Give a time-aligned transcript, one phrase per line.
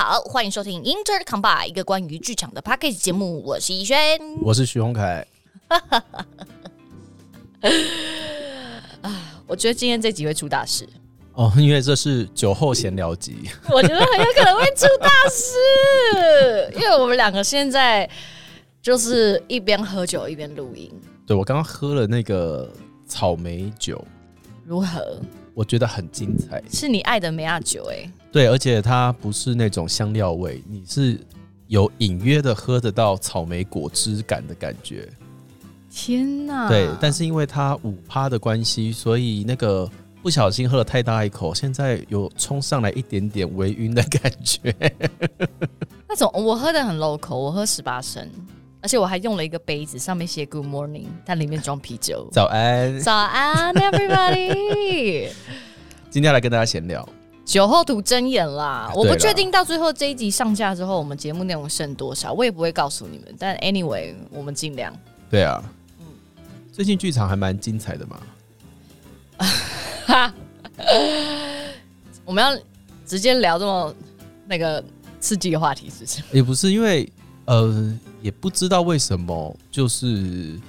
[0.00, 3.98] 好，欢迎收听 Inter Combine 一个关于剧场的 p a c k a g e 节目，我是逸轩。
[4.40, 5.26] 我是徐宏凯。
[9.44, 10.88] 我觉得今天这集会出大事，
[11.32, 18.08] 哦，因为这是酒后闲聊集，我觉得很有可能会出大事， 因为我们两个现在
[18.80, 20.88] 就是一边喝酒一边录音，
[21.26, 22.72] 对我刚刚喝了那个
[23.04, 24.00] 草莓酒，
[24.64, 25.20] 如何？
[25.54, 26.62] 我觉得很精彩。
[26.70, 31.18] 是你爱的梅亚酒哎、对，而且它不是那种香料味，你是
[31.66, 35.08] 有隐约的喝得到草莓果汁感的感觉。
[35.90, 36.68] 天哪！
[36.68, 39.90] 对，但是因为它五趴的关系，所以那个
[40.22, 44.74] 不小心喝了太大一口，现在有冲上来一点点微晕的感觉。
[46.06, 48.28] 那种我喝的很 local，我喝十八升，
[48.82, 52.28] 而且我还用了一个杯子，上面写 Good morning，但里面装啤酒。
[52.30, 55.30] 早安，早安，everybody！
[56.10, 57.08] 今天来跟大家闲聊。
[57.48, 63.34] 酒后吐真言啦，我不确定到最后这一集上架之后，我们节目内容剩多少，我也不会告诉你们。
[63.38, 64.94] 但 anyway，我们尽量。
[65.30, 65.64] 对啊，
[66.70, 68.20] 最近剧场还蛮精彩的嘛。
[70.06, 70.34] 哈，
[72.26, 72.54] 我们要
[73.06, 73.94] 直接聊这么
[74.46, 74.84] 那个
[75.18, 76.22] 刺激的话题，是不是？
[76.36, 77.10] 也不是因为
[77.46, 80.60] 呃，也不知道为什么，就是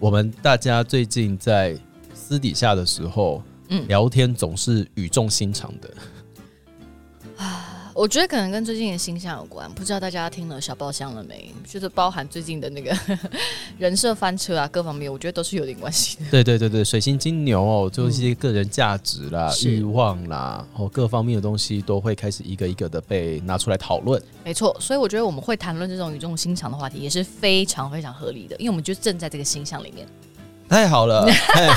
[0.00, 1.78] 我们大家最近在
[2.12, 5.90] 私底下的时候，嗯聊天总是语重心长的。
[7.36, 11.54] 啊我觉得可能跟最近的星象有关，不知道大家听了小包厢了没？
[11.64, 12.92] 就是包含最近的那个
[13.78, 16.24] 人设翻车啊，各方面，我觉得都是有点关系的。
[16.28, 24.20] 对对对对，水星金牛哦，就是一些个人价值啦、是欲望啦，哦，各方面的东西都会开始一个一个的被拿出来讨论。
[24.42, 30.04] 没错，所以我觉得我们会谈论这种语重心长的话题，也是非常非常合理的，因为我们就正在这个星象里面，
[30.68, 31.68] 太好了， 哎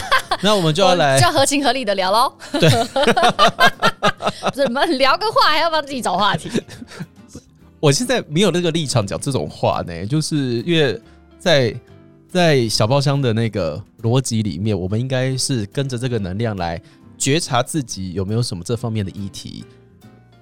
[0.41, 2.31] 那我们就要来就要合情合理的聊喽。
[2.51, 2.69] 对，
[4.51, 6.49] 不是你们聊个话，还要帮自己找话题。
[7.79, 10.99] 我现在没有那个立场讲这种话呢，就是因为
[11.39, 11.75] 在
[12.27, 16.81] 在小包厢的那个逻辑里面，我们应该是跟着这个能量来
[17.17, 19.63] 觉察自己有没有什么这方面的议题。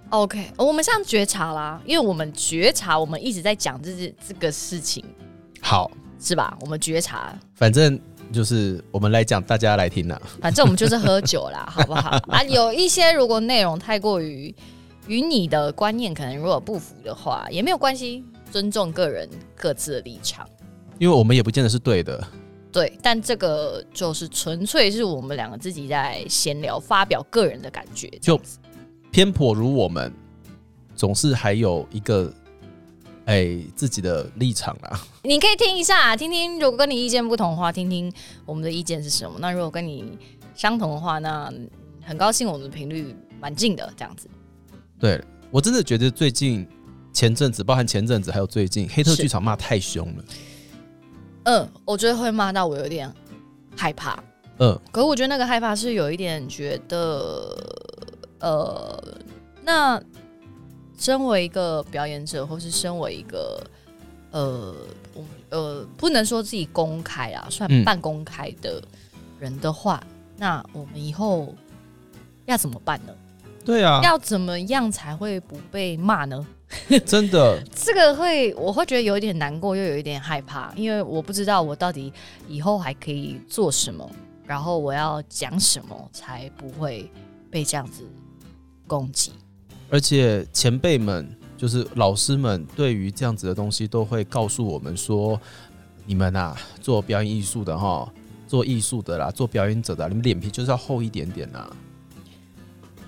[0.10, 5.04] OK，我们像觉察啦，因为我们觉察，我们一直在讲这这这个事情，
[5.62, 5.90] 好，
[6.20, 6.58] 是吧？
[6.62, 8.00] 我们觉察，反正
[8.32, 10.22] 就是我们来讲，大家来听啦。
[10.42, 12.18] 反正我们就是喝酒啦， 好不好？
[12.28, 14.54] 啊，有一些如果内容太过于
[15.08, 20.48] 与你的观念可能如果不符的话，也没有关系，尊重个人各自的立场。
[20.98, 22.26] 因为我们也不见得是对的，
[22.72, 28.40] 对，但这个就是纯粹是我们两个自己在闲聊，发表个人的感觉，就
[29.12, 30.12] 偏颇如我们，
[30.96, 32.34] 总是还有一个
[33.26, 35.00] 哎自己的立场啦。
[35.24, 38.12] 你可以听一下，听听如果跟你意见不同的话，听听
[38.46, 39.38] 我们的意见是什么。
[39.40, 40.18] 那如果跟你
[40.56, 41.52] 相同的话，那
[42.02, 44.30] 很高兴我们的频率蛮近的，这样子。
[45.00, 45.22] 对
[45.52, 46.68] 我真的觉得最近
[47.12, 50.24] 前阵子，包含前阵子还有最近，黑特剧场骂太凶了。
[51.44, 53.12] 嗯，我觉得会骂到我有点
[53.76, 54.18] 害怕。
[54.60, 57.58] 嗯，可是我觉得那个害怕是有一点觉得，
[58.40, 59.04] 呃，
[59.64, 60.02] 那
[60.98, 63.62] 身为一个表演者，或是身为一个
[64.32, 64.76] 呃，
[65.14, 68.82] 我呃，不能说自己公开啊，算嗯半公开的
[69.40, 70.02] 人的话，
[70.38, 71.54] 那我们以后
[72.46, 73.14] 要怎么办呢？
[73.64, 76.46] 对啊，要怎么样才会不被骂呢？
[77.06, 82.12] 真的， 这个会，我会觉得有一点难过，又有一点害怕，因为我不知道我到底
[82.48, 84.10] 以后还可以做什么，
[84.46, 87.10] 然后我要讲什么才不会
[87.50, 88.04] 被这样子
[88.88, 89.32] 攻击。
[89.90, 95.40] 而且前辈们就是老师们，对于这样子的东西都会告诉我们说，
[96.06, 98.12] 你们啊，做表演艺术的哈，
[98.48, 101.70] 做艺术的啦，做表演者的啊，你们脸皮就是要厚一点点呐。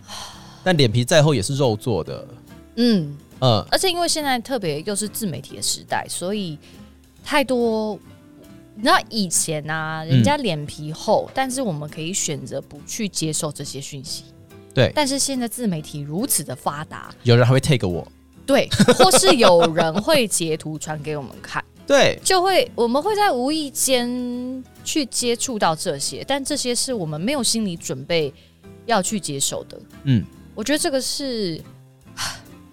[0.63, 2.27] 但脸皮再厚也是肉做的，
[2.75, 6.57] 嗯，嗯，而且因为现在特别又是自媒体的时代，所以
[7.23, 7.99] 太多。
[8.79, 14.25] 你知道以前啊，人家脸皮厚，但是我们可以选择不去接受这些讯息。
[14.77, 14.91] 对。
[14.93, 18.07] 但是现在自媒体如此的发达，有人还会 take 我，
[18.45, 28.31] 对，或是有人会截图传给我们看， 对，就会我们会在无意间去接触到这些，但这些是我们没有心理准备
[28.85, 29.79] 要去接受的。
[30.03, 31.59] 嗯，我觉得这个是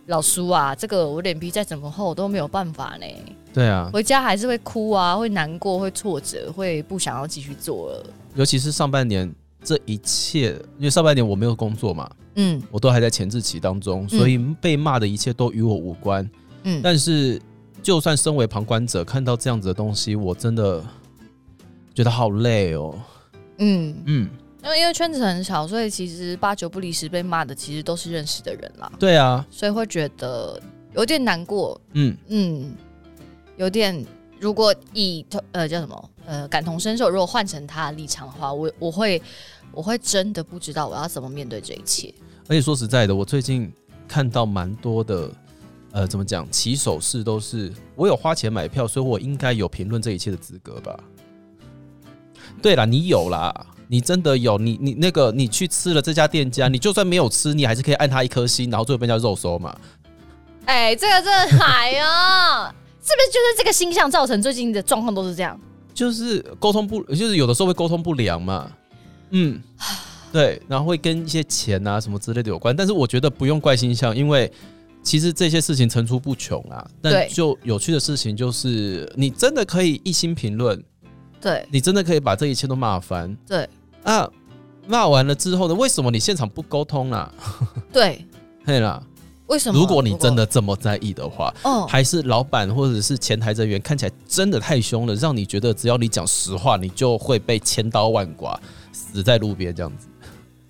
[0.07, 3.07] 老苏啊，这个我脸皮再怎么厚都没有办法呢。
[3.55, 8.07] 对啊，回家还是会哭啊，会难过，会挫折，会不想要继续做了。
[8.35, 9.33] 尤其是上半年
[9.65, 16.29] 这一切，因为上半年我没有工作嘛，嗯我都还在前置期当中，所以被骂的一切都与我无关。
[16.65, 17.41] 嗯，但是，
[17.83, 20.85] 就算身为旁观者，看到这样子的东西，我真的
[21.95, 22.95] 觉得好累哦。
[23.59, 24.29] 嗯，嗯，
[24.63, 30.61] 因为因为圈子很小，所以其实八九不离十被骂的其实都是认识的人啦，对啊，所以会觉得
[30.95, 31.81] 有点难过。
[31.93, 32.75] 嗯，嗯，
[33.57, 34.05] 有点。
[34.41, 39.21] 如果以呃叫什么呃感同身受，如果换成他的立场的话，我我会
[39.73, 42.13] 我会真的不知道我要怎么面对这一切。
[42.49, 43.73] 而且说实在的，我最近
[44.07, 45.31] 看到蛮多的，
[45.93, 50.99] 呃，怎么讲，起手式都是我有花钱买票，所以我应该有评论这一切的资格吧？
[52.61, 59.75] 对啦，你有啦，你真的有，你你那个你去吃了这家店家，你就算没有吃，你还是可以按他一颗星，然后最后被人家肉收嘛？
[60.67, 62.75] 哎，这个真的海啊，
[63.05, 65.61] 是不是就是这个星象造成最近的状况都是这样？
[65.93, 68.71] 就是沟通不，就是有的时候会沟通不良嘛。
[69.31, 69.63] 嗯。
[70.33, 74.51] 对，然后会跟一些钱啊什么之类的有关，但是我觉得不用怪星象，因为
[75.01, 76.85] 其实这些事情层出不穷啊。
[77.01, 80.83] 但就有趣的事情就是，你真的可以一心评论，
[81.41, 83.33] 对你真的可以把这一切都骂翻。
[83.47, 83.69] 对
[84.03, 84.29] 啊，
[84.89, 87.33] 骂完了之后呢，为什么你现场不沟通啊？
[87.93, 88.27] 对，
[88.67, 89.01] 对啦，
[89.55, 89.79] 为什么？
[89.79, 98.59] 如果你真的这么在意的话，哦，还是老板或者是前台人员看起来真的太凶了，让你觉得只要你讲实话，你就会被千刀万剐，
[98.93, 100.09] 死在路边这样子。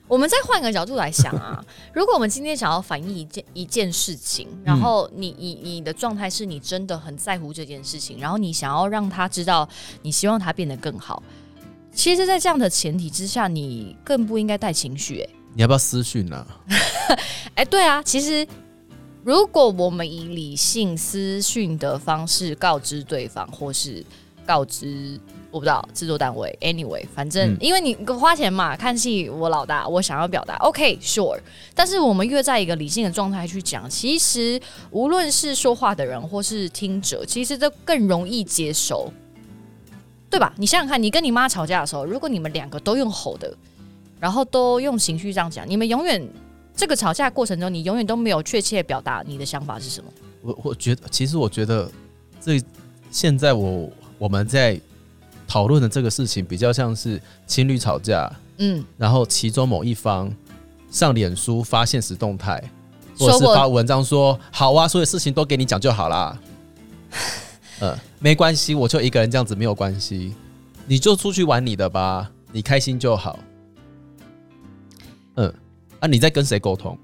[0.07, 1.65] 我们再换个角度来想啊，
[1.95, 9.67] 如果我们今天想要反映一件一件事情，然后你你你的状态是你真的很在乎这件事情，然后你想要让他知道
[10.03, 11.23] 你希望他变得更好，
[11.95, 15.21] 其实，在这样的前提之下，你更不应该带情绪。
[15.21, 16.47] 哎，你要不要私讯呢？
[17.55, 18.47] 哎，对啊，其实
[19.25, 24.05] 如果我们以理性私讯的方式告知对方，或是
[24.47, 25.19] 告知。
[25.51, 31.39] 我不知道制作单位，anyway，反正因为你花钱嘛，看戏我老大，我想要表达，OK，sure。
[31.77, 34.61] 但是我们越在一个理性的状态去讲，其实
[34.91, 39.13] 无论是说话的人或是听者，其实都更容易接受，
[40.29, 40.53] 对吧？
[40.57, 43.57] 你想想看，你跟你妈吵架的时候，如果你们两个都用吼的，
[44.19, 46.21] 然后都用情绪这样讲，你们永远
[46.77, 50.11] 这个吵架过程中，你永远都没有确切表达你的想法是什么。
[50.43, 51.91] 我我觉得，其实我觉得
[52.41, 52.61] 这
[53.11, 54.81] 现在我我们在。
[55.47, 60.35] 讨论的这个事情比较像是情侣吵架，嗯，然后其中某一方
[60.91, 62.59] 上脸书发现实动态，
[63.19, 66.41] 或者是发文章说好啊，所有事情都给你讲就好啦。
[67.79, 70.35] 呃，没关系，我就一个人这样子没有关系，
[70.87, 73.39] 你就出去玩你的吧，你开心就好。
[76.05, 76.99] 嗯，啊，你在跟谁沟通？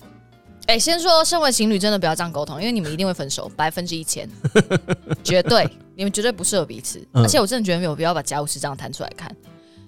[0.66, 4.28] 哎，先说，身为情侣真的不要这样沟通，因为你们一定会分手， 百分之一千，
[5.22, 7.06] 绝对，你们绝对不适合彼此。
[7.12, 9.34] 而且我真的觉得没有必要把家务事这样摊出来看。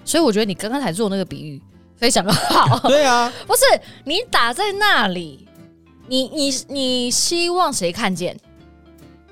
[0.04, 1.60] 所以我觉得你刚刚才做那个比喻
[1.96, 2.78] 非常好。
[2.88, 3.62] 对啊，不是
[4.04, 5.48] 你打在那里，
[6.08, 8.38] 你你你希望谁看见？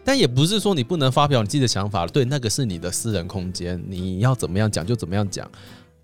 [0.03, 5.51] 但也不是说你不能发表你自己的想法，对，那个是你的私人空间，你要怎么样讲就怎么样讲。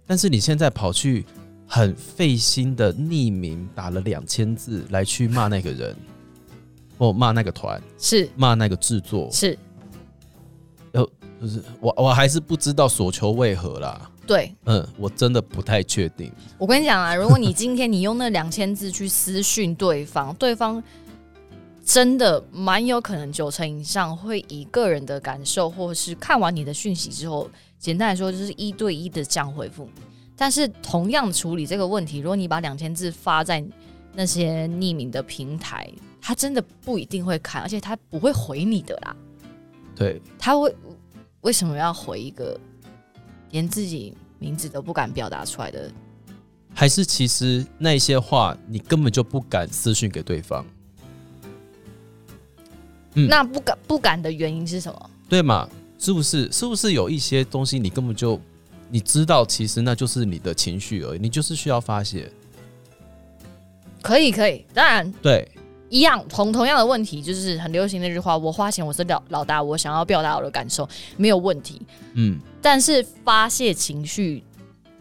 [0.06, 1.24] 但是你现在跑去。
[1.72, 5.96] 很费心的匿名打了两千字来去骂那个人，
[6.98, 9.56] 或骂那个团，是骂那个制作，是，
[10.90, 11.08] 呃
[11.40, 14.10] 就是我我还是不知道所求为何啦。
[14.26, 16.32] 对，嗯，我真的不太确定。
[16.58, 20.82] 我跟你讲啊，如果你今天你用那两千字去私讯对方， 对方
[21.84, 29.88] 真的蛮有可能九成以上会以个人的感受，或是看完你的讯息之后，简单来说就是一对一的这样回复。
[30.40, 33.62] 但是同样处理这个问题，如果你把两千字发在
[34.14, 39.14] 那些匿名的平台，他真的不一定会看，而且他不会回你的啦。
[39.94, 40.74] 对，他会
[41.42, 42.58] 为什么要回一个
[43.50, 45.92] 连自己名字都不敢表达出来的？
[46.72, 50.64] 还是其实那些话你根本就不敢私讯给对方？
[53.12, 55.10] 嗯，那不敢不敢的原因是什么？
[55.28, 55.68] 对嘛？
[55.98, 56.50] 是不是？
[56.50, 58.40] 是不是有一些东西你根本就？
[58.90, 62.30] 你知道，其实那就是你的情绪而已，你就是需要发泄。
[64.02, 65.46] 可以，可以，当然，对，
[65.88, 71.80] 一样同同样的问题，就是很流行那句话：“我花钱，我是老老大，我想要表达我的感受，没有问题。”
[72.14, 74.42] 嗯，但是发泄情绪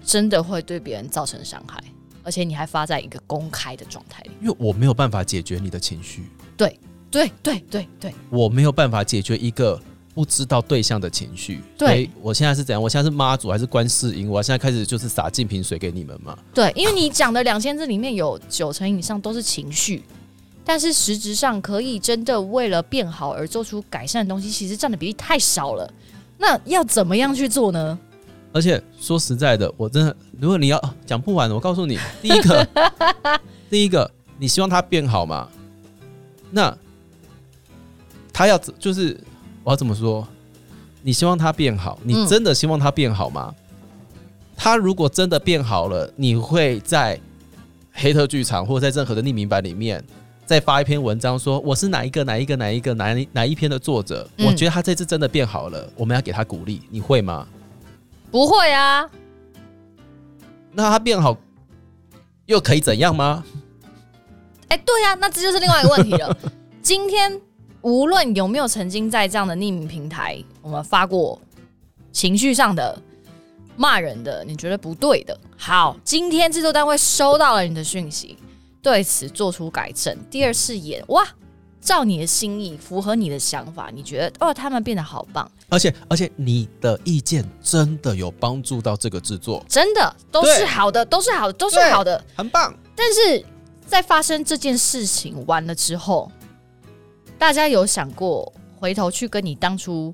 [0.04, 1.82] 真的会对别人造成伤害，
[2.24, 6.30] 而且你还发在一个公开的状态里，因为我没有办法解决你的情绪。
[6.58, 6.80] 对，
[7.10, 9.82] 对，对，对，对，我没有办法解决一个。
[10.20, 12.84] 不知道对象的情绪，对我现在是怎样？
[12.84, 14.30] 我现在是妈祖还是观世音？
[14.30, 16.38] 我现在开始就是洒净瓶水给你们嘛？
[16.54, 20.04] 对，因为你讲的两千字里面有九成以上都是情绪，
[20.66, 25.90] 但是实质上可以真的为了变好而做出改善的东西，其实占的比例太少了。
[26.38, 27.98] 那要怎么样去做呢？
[28.52, 32.68] 而且说实在的，我真的，如果你要讲不完，我告诉你，第一个，
[33.72, 35.48] 第一个，你希望他变好吗？
[36.52, 36.78] 那
[38.34, 39.18] 他要就是。
[39.70, 40.28] 我要怎么说？
[41.04, 42.00] 你希望他变好？
[42.02, 43.54] 你真的希望他变好吗？
[44.58, 47.22] 他如果真的变好了，你会在
[47.92, 50.04] 黑特剧场或者在任何的匿名版里面
[50.44, 57.48] 再发一篇文章，说我是哪一个哪一个哪一个哪一哪一篇的作者，嗯我觉得他这次真的变好了，我们要给他鼓励，你会吗？
[58.32, 59.08] 不会啊，
[60.72, 61.38] 那他变好
[62.48, 63.44] 又可以怎样吗？
[64.70, 66.36] 哎、对呀、那这就是另外一个问题了。
[66.82, 67.40] 今天
[67.82, 71.40] 无论有没有曾经在这样的匿名平台，我们发过
[72.12, 73.02] 情绪上的
[73.78, 78.38] 骂人的，你觉得不对的，好，今天制作单位收到了你的讯息，
[78.82, 81.26] 对此做出改正，第二次演，哇，
[81.80, 92.22] 照你的心意，符合你的想法，你觉得哦，他们变得好棒，而且而且你的意见真的有帮助到这个制作，真的都是好的，都是好的，都是好的。
[92.36, 92.76] 很棒。
[92.94, 93.46] 但是
[93.86, 96.30] 在发生这件事情完了之后，
[97.40, 100.14] 大家有想过回头去跟你当初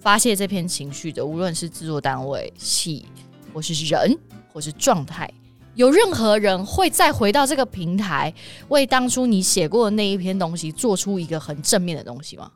[0.00, 3.04] 发泄这篇情绪的，无论是制作单位、戏，
[3.52, 4.18] 或是人，
[4.50, 5.30] 或是状态，
[5.74, 8.32] 有任何人会再回到这个平台，
[8.68, 12.50] 为当初你写过的那一篇东西做出一个很正面的东西吗？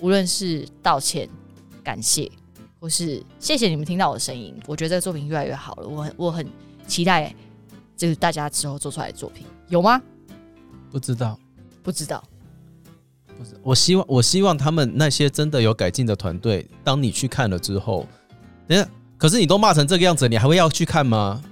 [0.00, 1.28] 无论是道歉、
[1.84, 2.28] 感谢，
[2.80, 6.44] 或是谢谢你们听到我的声音，我觉得这个作品越来越好了，我很我很
[6.88, 7.32] 期待，
[7.96, 10.02] 就是大家之后做出来的作品有吗？
[10.90, 11.38] 不知道，
[11.84, 12.22] 不知道，
[13.62, 18.06] 我希望我希望他们那些真的有改进的团队，当你去看了之后，
[18.66, 21.42] 等下，可是你都骂成这个样子，你还会要去看吗？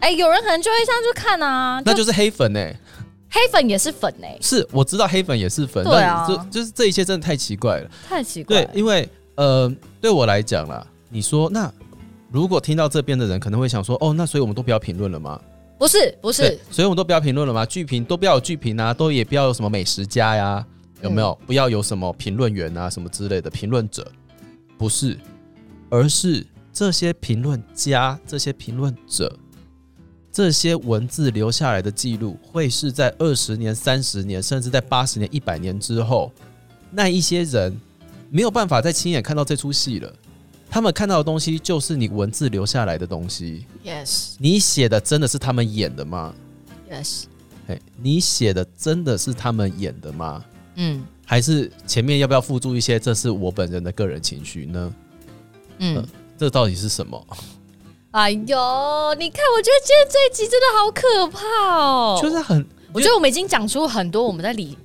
[0.00, 2.74] 哎、有人可能就会上去看啊，那就是黑粉哎、
[3.30, 7.90] 黑粉也是粉哎、是我知道黑粉也是粉，对啊就就是这一切真的太奇怪了。
[8.08, 9.68] 太奇怪了，，对因为呃，
[10.00, 11.72] 对我来讲啦，你说那
[12.30, 15.40] 如果听到这边的人可能会想说，哦，那所以我们都不要评论了吗？
[15.78, 17.64] 不是不是，，所以我们都不要评论了吗？
[17.64, 20.66] 剧评都不要有剧评啊，都也不要有什么美食家呀，
[21.02, 21.30] 有没有？
[21.40, 24.10] 嗯不要有什么评论员啊，什么之类的评论者，
[24.76, 25.16] 不是，
[25.88, 29.32] 而是这些评论家、这些评论者、
[30.32, 36.32] 这些文字留下来的记录，会是在二十年、三十年，甚至在八十年、一百年之后，
[36.90, 37.80] 那一些人
[38.30, 40.12] 没有办法再亲眼看到这出戏了。
[40.70, 43.64] 他们看到的东西就是你文字留下来的东西。
[43.84, 46.34] yes 你写的真的是他们演的吗
[46.90, 47.24] ？yes，
[47.68, 50.44] 哎，你写的真的是他们演的吗？
[50.76, 54.94] 嗯还是前面要不要附注一些这是我本人的个人情绪呢？
[55.78, 56.06] 嗯，
[56.38, 57.26] 这到底是什么？
[58.12, 64.76] 哎呦，你看，我觉得今天这一集真的好可怕哦，就是很，我觉得我们已经讲出很多我们在理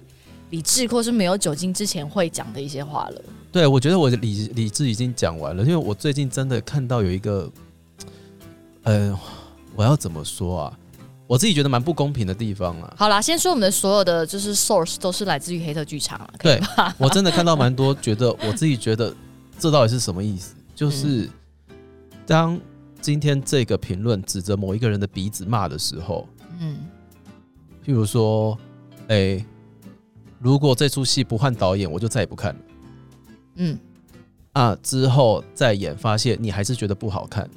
[0.54, 3.22] 理智或是没有酒精之前会讲的一些话了。
[3.52, 7.52] 对我觉得我的理理智已经讲完了，因为我最近真的看到有一个，
[8.84, 9.20] 呃，
[9.76, 10.80] 我要怎么说啊？
[11.26, 12.94] 我自己觉得蛮不公平的地方啊。
[12.96, 16.62] 好啦，先说我们的所有的就是 source 都是来自于黑特剧场对？
[17.00, 19.12] 我真的看到蛮多，觉得我自己觉得
[19.58, 20.54] 这到底是什么意思？
[20.76, 21.28] 就是
[22.28, 22.60] 当
[23.02, 26.28] 今天这个评论指着某一个人的鼻子骂的时候，
[26.60, 26.78] 嗯
[27.84, 28.56] 譬如说，
[29.08, 29.44] 哎、
[30.44, 32.60] 如果这出戏不换导演，我就再也不看了。
[33.56, 33.80] 嗯，
[34.52, 37.50] 啊，之后再演，发现你还是觉得不好看，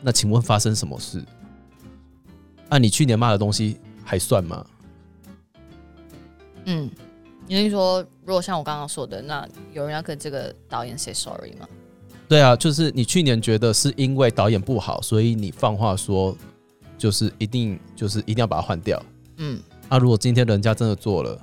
[0.00, 1.22] 那请问发生什么事？
[2.70, 4.64] 啊，你去年骂的东西还算吗？
[6.64, 6.90] 嗯，
[7.46, 11.68] 你是说，如果像我刚刚说的，那有人要跟这个导演 say sorry 吗？
[12.26, 16.34] 对啊，就是你去年觉得是因为导演不好，所以你放话说，
[16.96, 19.02] 就是一定就是一定要把它换掉。
[19.36, 21.38] 嗯啊，如果今天人家真的做了，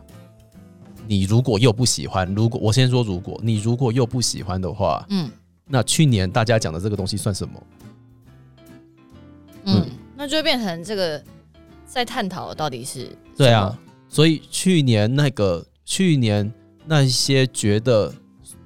[1.08, 5.30] 你如果又不喜欢，如果我先说如果你如果又不喜欢的话，嗯
[5.68, 7.64] 那去年大家讲的这个东西算什么？
[9.64, 11.24] 嗯嗯，那就会变成这个
[11.88, 13.76] 在探讨到底是对啊，
[14.08, 16.52] 所以去年那个去年
[16.86, 18.14] 那些觉得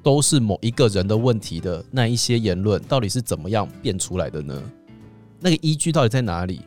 [0.04, 4.62] 都是某一个人的问题的那一些言论，到底是怎么样变出来的呢？
[5.40, 6.60] 那个依据到底在哪里？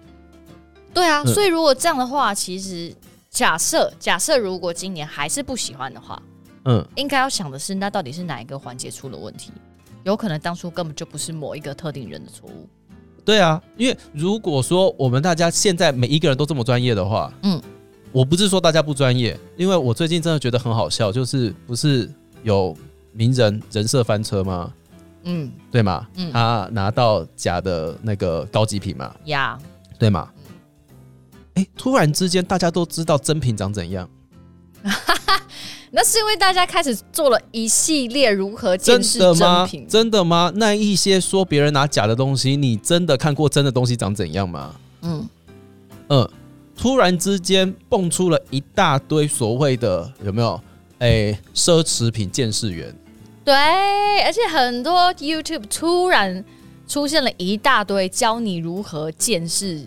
[0.95, 2.95] 对啊，嗯所以如果这样的话，其实
[3.31, 6.21] 假设假设如果今年还是不喜欢的话，
[6.65, 9.53] 嗯，应该要想的是，那到底是哪一个环节出了问题？
[10.05, 12.69] 有可能当初根本就不是某一个特定人的错误。
[13.25, 17.63] 对啊，因为如果说我们大家现在每一个人都这么专业的话，嗯嗯，
[18.11, 22.11] 我不是说大家不专业，因为我最近真的觉得很好笑，就是不是
[22.43, 22.77] 有
[23.13, 24.73] 名人人设翻车吗？
[25.25, 26.07] 嗯对吗？
[26.17, 29.57] 嗯他拿到假的那个高级品嘛，呀，
[30.01, 30.29] 对吗？
[31.54, 34.09] 哎、突然之间大家都知道真品长怎样，
[35.90, 39.88] 那是因为大家开始做了一系列如何真见识的吗真品？。
[39.88, 40.50] 真的吗？
[40.56, 44.75] 那一些说别人拿假的东西，你真的看过真的东西长怎样吗？
[45.02, 45.28] 嗯
[46.09, 46.30] 嗯，
[46.76, 50.61] 突然之间蹦出了一大堆所谓的有没有？
[50.99, 52.94] 哎、奢侈品见识员，
[53.44, 53.52] 对，
[54.23, 56.44] 而且很多 YouTube 突然
[56.87, 59.85] 出现了一大堆教你如何见识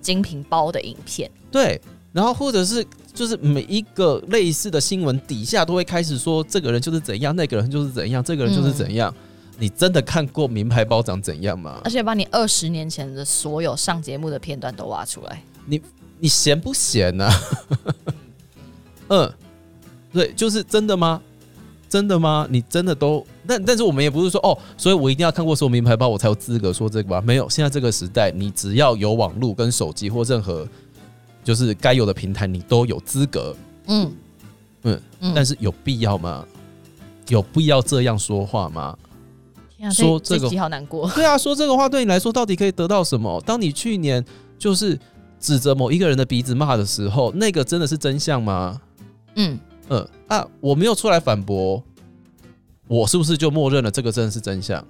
[0.00, 1.30] 精品包的影片。
[1.50, 1.80] 对，
[2.12, 9.14] 然后或者是就是每一个类似的新闻底下都会开始说这个人就是怎样，那个人就是怎样，这个人就是怎样。
[9.60, 11.80] 你真的看过名牌包长怎样吗？
[11.82, 15.82] 而且把你二十年前的所有上节目的片段都挖出来，你
[16.20, 17.28] 你闲不闲呢？
[19.08, 19.32] 嗯，
[20.12, 21.20] 对，就是真的吗？
[21.88, 22.46] 真的吗？
[22.50, 23.24] 你真的都？
[23.46, 27.20] 但但是我们也不是说哦，所以我一定要看过所有名牌包，我才有资格说这个吧？
[27.20, 30.68] 没有，现在这个时代，你只要有网络跟手机或任何
[31.42, 33.56] 就是该有的平台，你都有资格。
[33.86, 34.12] 嗯
[34.82, 35.00] 嗯，
[35.34, 36.44] 但是有必要吗？
[37.28, 38.96] 有必要这样说话吗？
[39.92, 41.08] 说这个好难过。
[41.10, 43.40] 对啊，说这个话对你来说到底可以得到什么？
[43.46, 44.24] 当你去年
[44.58, 44.98] 就是
[45.38, 48.80] 指着某一个人的鼻子骂的时候，那个真的是真相吗？
[49.36, 51.82] 嗯嗯啊，我没有出来反驳，
[52.86, 54.84] 我是不是就默认了这个真的是真相？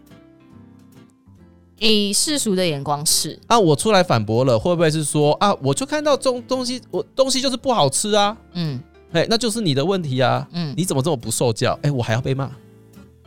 [1.78, 8.37] 以世俗的眼光是啊，我出来反驳了，会不会是说啊，我就看到这种东西，我东西就是不好吃啊？
[8.55, 8.81] 嗯，
[9.12, 10.47] 哎，那就是你的问题啊。
[10.52, 11.78] 嗯，你怎么这么不受教？
[11.83, 12.50] 哎，我还要被骂？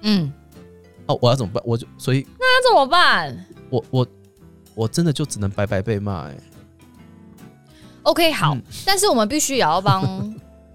[0.02, 0.32] 嗯。
[1.08, 1.64] 哦，我要怎么办？
[1.66, 3.46] 我就所以那要怎么办？
[3.70, 4.08] 我我
[4.76, 6.38] 我真的就只能白白被骂哎。
[8.04, 10.31] OK，好，但是我们必须也要帮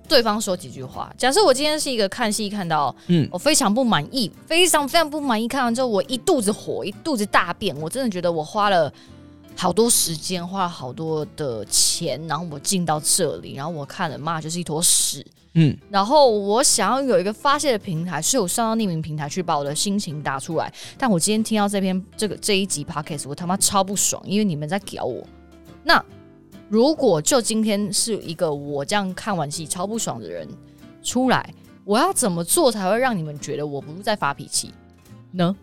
[0.06, 1.12] 对方说几句话。
[1.18, 8.92] 假设我今天是一个看戏看到，嗯，我非常不满意，非常非常不满意，看完之后我一肚子火，一肚子大便，我真的觉得我花了
[9.54, 15.24] 好多时间，花了好多的钱，然后我进到这里，然后我看了骂就是一坨屎。
[15.58, 20.70] 嗯，然后我想要有一个发泄的平台，所以我上到匿名平台去把我的心情打出来。
[20.98, 25.26] 但我今天听到这篇这个这一集 podcast，我他妈超不爽，因为你们在屌我。
[25.82, 26.04] 那
[26.68, 30.48] 如果就今天是一个我这样看完戏超不爽的人
[31.02, 34.72] 出来，我要怎么做才会让你们觉得我不是在发脾气
[35.30, 35.54] 呢？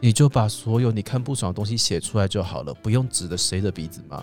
[0.00, 4.22] 你就把所有你看不爽的东西写出来就好了，不用指着谁的鼻子骂。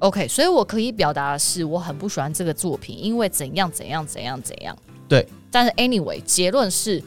[0.00, 4.76] OK，所以我可以表达的是，我很不喜欢这个作品，因为怎样怎样怎样怎样。
[5.08, 7.02] 对，但是 anyway，结论是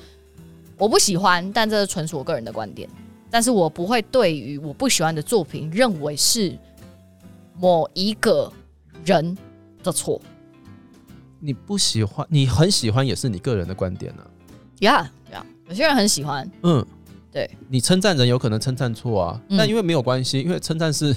[0.77, 2.89] 我不喜欢，但这是纯属我个人的观点。
[3.29, 6.57] 但是我不会对于我不喜欢的作品认为是
[7.59, 8.51] 某一个
[9.03, 9.37] 人
[9.83, 10.21] 的错。
[11.39, 14.23] 你不喜欢，你很喜欢，也是你个人的观点呢。
[14.79, 16.49] Yeah，Yeah，有些人很喜欢。
[16.63, 16.85] 嗯，
[17.31, 17.49] 对。
[17.69, 21.15] 你称赞人有可能称赞错啊，但因为没有关系，因为称赞是。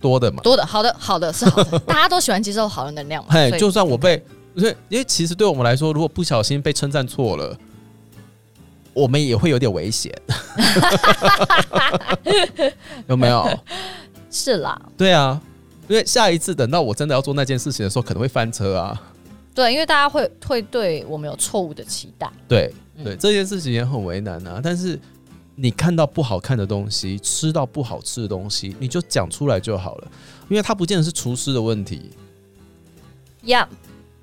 [0.00, 3.28] 多的嘛，多的，好的，好的是好的， 大家都喜欢接受好的能量嘛。
[3.34, 4.16] 嘿，就算我被，
[4.54, 7.54] 不是，因为其实对我们来说，如果不小心被称赞错了，
[8.94, 10.10] 我们也会有点危险。
[13.08, 13.46] 有没有？
[14.30, 14.80] 是啦。
[14.96, 15.40] 对啊，
[15.88, 19.02] 因为下一次等到我真的要做那件事情的时候，可能会翻车啊。
[19.54, 22.30] 对，因为大家会会对我们有错误的期待。
[22.48, 24.98] 对对，这件事情也很为难啊，但是。
[25.56, 30.10] 你看到不好看的东西，吃到不好吃的东西，你就讲出来就好了，
[30.48, 32.10] 因为它不见得是厨师的问题。
[33.44, 33.66] Yeah，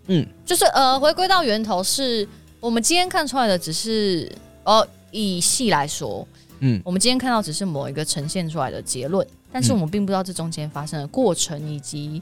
[0.08, 2.28] 嗯，就是呃，回归到源头，是
[2.60, 4.32] 我们今天看出来的只是
[4.64, 6.28] 哦，以戏来说，
[6.62, 12.22] 嗯，我们今天看到只是某一个呈现出来的结论，但是我们并不知道这中间发生的过程，以及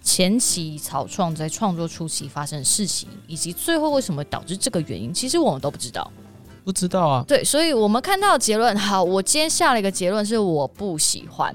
[0.00, 6.08] 前期草创在创作初期发生的事情，以及最后为什么导致这个原因，其实我们都不知道。
[6.62, 8.76] 不知道啊，对，所以我们看到结论。
[8.76, 11.52] 好，我今天下了一个结论是我不喜欢，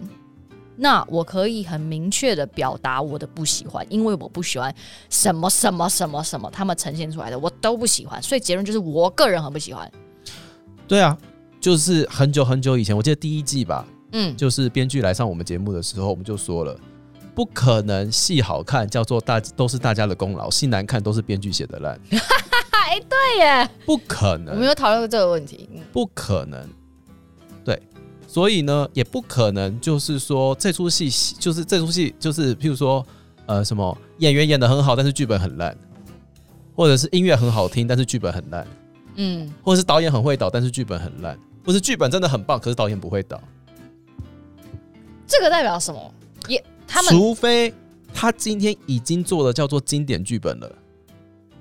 [0.75, 4.75] 那我可以很明确的表达我的不喜欢，因为我不喜欢
[5.09, 9.89] 什么什么什么什么，他们呈现出来的我都不喜欢，所以结论就是我个人很不喜欢。
[10.89, 11.17] 对啊，
[11.61, 16.77] 就是很久很久以前，我记得第一季吧，嗯，就是编剧来上我们节目的时候，我们就说了，
[17.33, 21.99] 不可能戏好看叫做大都是大家的功劳，戏难看都是编剧写的烂。
[22.87, 26.69] 哎，对耶，不可能，我们有讨论过这个问题，不可能，
[27.63, 27.81] 对，
[28.27, 33.05] 所以呢，也不可能，就是说这出戏，就是这出戏，就是譬如说，
[33.47, 35.75] 呃，什么演员演的很好，但是剧本很烂，
[36.75, 38.67] 或者是音乐很好听，但是剧本很烂，
[39.15, 43.41] 嗯，或者是导演很会导，但是剧本很烂，或是剧本真的很棒，可是导演不会导，
[45.27, 46.13] 这个代表什么？
[46.47, 47.73] 也他们，除非
[48.13, 50.71] 他今天已经做的叫做经典剧本了。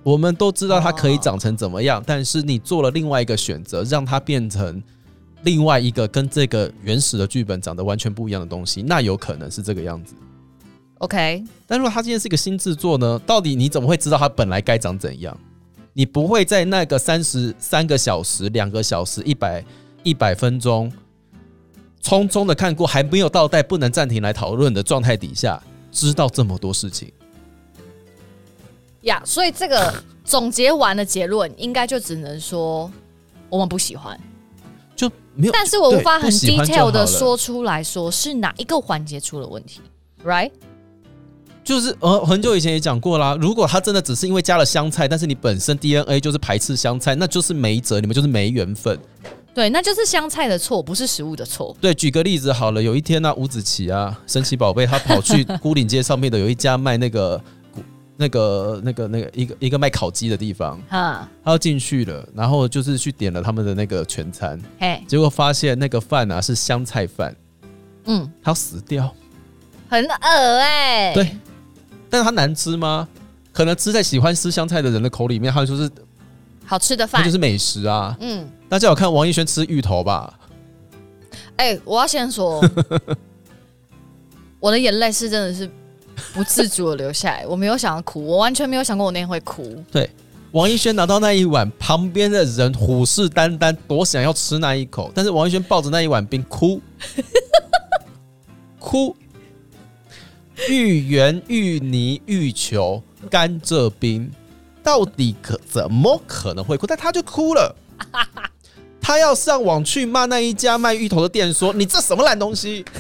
[0.03, 4.83] 我们都知道它可以长成怎么样，但是你做了另外一个选择，让它变成
[5.45, 10.15] 另外一个跟这个原始的剧本长得完全不一样的东西，那有可能是这个样子。
[10.99, 13.19] OK，但如果他今天是一个新制作呢？
[13.27, 15.35] 到底你怎么会知道它本来该长怎样？
[15.95, 19.65] 你不会在那个三十三个小时、两个小时、一百
[20.03, 20.93] 一百分钟
[22.05, 27.11] 匆匆的看过，还没有到带、不能暂停来讨论的状态底下，知道这么多事情。
[29.01, 32.91] 呀，所以这个总结完的结论，应该就只能说
[33.49, 34.21] 我们不喜欢。
[34.95, 35.53] 就没有。
[35.53, 39.81] 但是我无法很 detail 的说出来说是哪一个环节出了问题
[40.25, 40.51] ，right？
[41.65, 43.35] 就是呃，很久以前也讲过啦。
[43.41, 48.99] 如果他真的只是因为加了香菜，但是你本身 DNA 就是排斥香菜，那就是没辙，你们就是没缘分。
[49.55, 51.77] 对，那就是香菜的错，不是食物的错。
[51.81, 57.41] 对，举个例子好了，有一天呢、吴子琪啊，神奇宝贝，他跑去 孤岭街上面的有一家卖那个
[58.17, 67.35] 那个那个那个一个一个卖烤鸡的地方，哈，他要进去了，然后就是去点了他们的那个全餐，嘿，结果发现那个饭啊是香菜饭，
[68.07, 69.15] 嗯，他要死掉。
[69.89, 71.37] 很恶哎、对，
[72.11, 73.07] 但是他难吃吗？
[73.53, 75.89] 可能吃在喜欢吃香菜的人的口里面，他就是
[76.65, 78.17] 好吃的饭它就，是美食啊。
[78.21, 80.39] 嗯，大家有看王艺轩吃芋头吧？
[81.57, 82.61] 哎、我要先说，
[84.59, 85.71] 我的眼泪是真的是
[86.33, 89.83] 不自主的流下来， 我没有想要哭，我完全没有想过我那天会哭。
[89.91, 90.09] 对
[90.53, 96.81] 王艺轩拿到那一碗，旁边的人虎视眈眈，多想要吃那一口，但是王艺轩抱着那一碗冰哭，
[98.79, 99.17] 哭。
[100.69, 104.31] 芋圆、芋泥、芋球、甘蔗冰，
[104.85, 106.87] 到底可怎么可能会哭？
[106.87, 107.75] 但他就哭了。
[109.01, 112.85] 他要上网去骂那一家卖芋头的店，说：“你这什么烂东西！”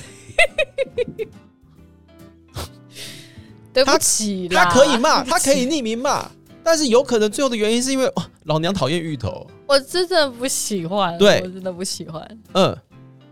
[3.73, 6.29] 对不起啦，他可以骂，他可以匿名骂，
[6.62, 9.47] 但是有可能最后的原因是因为、哦、老娘讨厌芋头。
[9.66, 12.38] 我真的不喜欢，对我真的不喜欢。
[12.53, 12.77] 嗯，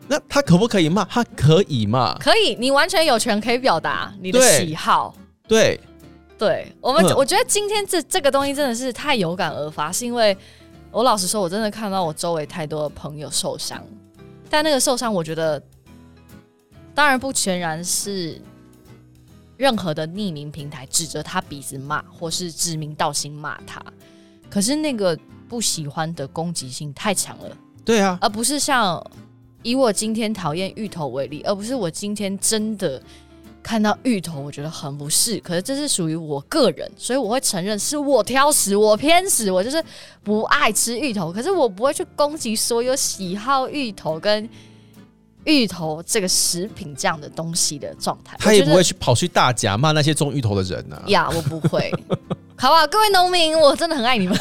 [0.08, 1.04] 那他可不可以骂？
[1.04, 2.16] 他可以骂。
[2.18, 5.14] 可以，你完全有权可以表达你的喜好。
[5.46, 5.78] 对，
[6.42, 10.36] 对我们，嗯我觉得今天这这个东西真的是太有感而发，是因为
[10.90, 13.80] 我老实说，我真的看到我周围太多的朋友受伤，
[14.50, 15.62] 但那个受伤，我觉得
[16.96, 18.42] 当然不全然是
[19.56, 23.80] 任何的匿名平台指着他鼻子骂，或是指名道姓骂他，
[24.50, 25.16] 可是那个
[25.48, 27.56] 不喜欢的攻击性太强了。
[27.84, 29.00] 对啊，而不是像
[29.62, 33.00] 以我今天讨厌芋头为例，而不是我今天真的
[33.62, 35.38] 看到芋头，我觉得很不适。
[35.40, 39.82] 可是这是属于我个人，所以我会承认是我挑食，我偏食，我就是
[40.22, 41.32] 不爱吃芋头。
[41.32, 44.48] 可是我不会去攻击所有喜好芋头跟
[45.44, 48.36] 芋头这个食品这样的东西的状态。
[48.38, 51.02] 他也不会去跑去大甲骂那些种芋头的人啊。
[51.06, 51.92] 呀，我不会。
[52.54, 52.86] 好不好？
[52.86, 54.38] 各位农民，我真的很爱你们，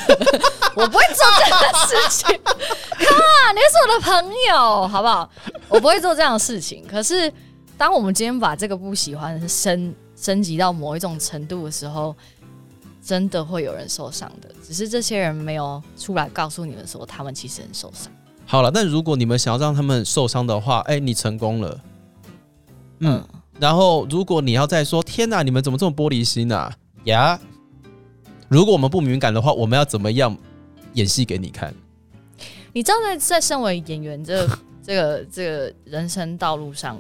[0.76, 2.36] 我不会做这样的事情。
[2.36, 5.28] On，你是我的朋友，好不好？
[5.68, 6.86] 我不会做这样的事情。
[6.88, 7.34] 可是，
[7.82, 12.16] 当我们今天把这个不喜欢升升级到某一种程度的时候，
[13.02, 14.48] 真的会有人受伤的。
[14.64, 18.14] 只是这些人没有出来告诉你们说，他们其实很受伤。
[18.46, 21.82] 好了，但如果你们想要让他们受伤的话，哎、你成功了。
[23.00, 23.28] 嗯，
[23.60, 26.72] 然后如果你要再说，天哪，你们怎么这么玻璃心啊？
[27.06, 27.40] 呀，
[28.48, 30.38] 如果我们不敏感的话，我们要怎么样
[30.94, 31.74] 演戏给你看？
[32.74, 34.48] 你知道在，在身为演员这
[34.84, 36.96] 这个这个人生道路上，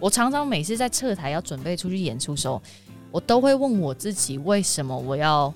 [0.00, 2.60] 我常常每次在撤台要准备出去演出的时候，
[3.10, 5.52] 我都会问我自己，为什么我要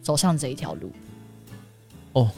[0.00, 0.90] 走上这一条路？
[2.12, 2.30] 哦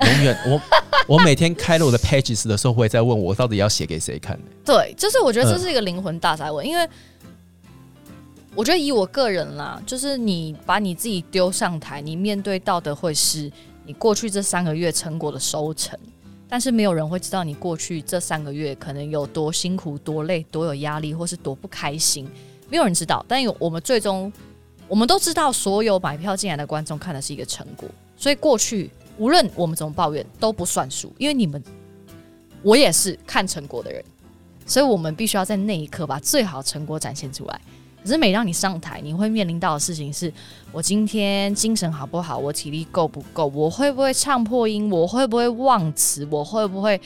[0.00, 0.60] 永远，我
[1.08, 6.86] 我每天开了我的 pages 的时候，会在问我到底要写给谁看、对，就是我觉得这嗯是一个灵魂大灾问，因为
[8.54, 13.50] 我觉得以我个人啦，就是你把你自己丢上台，你面对到的会是
[13.86, 15.98] 你过去这三个月成果的收成，
[16.48, 22.28] 但是没有人会知道你过去这三个月可能有多辛苦、多累、多有压力，或是多不开心，
[22.68, 23.24] 没有人知道。
[23.26, 24.32] 但有我们最终，
[24.86, 31.62] 我们都知道，所有买票进来的观众看的是一个成果，所以过去无论我们怎么抱怨都不算数，因为你们，
[32.62, 34.04] 我也是看成果的人。
[34.68, 37.60] 所以我们必须要在那一刻把最好成果展现出来。
[38.06, 40.32] 可是每当你上台，你会面临到的事情是：
[40.70, 42.38] 我今天精神好不好？
[42.38, 43.46] 我体力够不够？
[43.48, 44.88] 我会不会唱破音？
[44.88, 46.24] 我会不会忘词？
[46.30, 47.00] 我会不会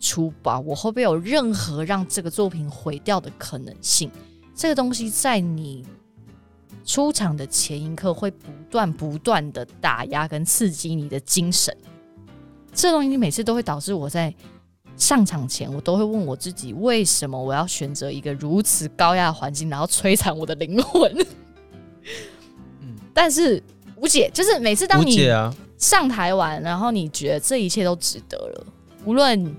[0.00, 0.58] 出包？
[0.60, 4.10] 我会不会有任何让这个作品毁掉的可能性？
[4.54, 5.84] 这个东西在你
[6.86, 11.76] 出场的前一刻会不断不断的打压跟刺激你的精神。
[12.72, 14.34] 这东西每次都会导致我在
[15.00, 21.10] 上场前，我都会问我自己，为什么我要选择一个如此高压的环境，然后摧残我的灵魂？
[22.80, 23.60] 嗯但是
[23.96, 25.18] 无解，就是每次当你
[25.78, 28.66] 上台玩，然后你觉得这一切都值得了，
[29.06, 29.56] 无论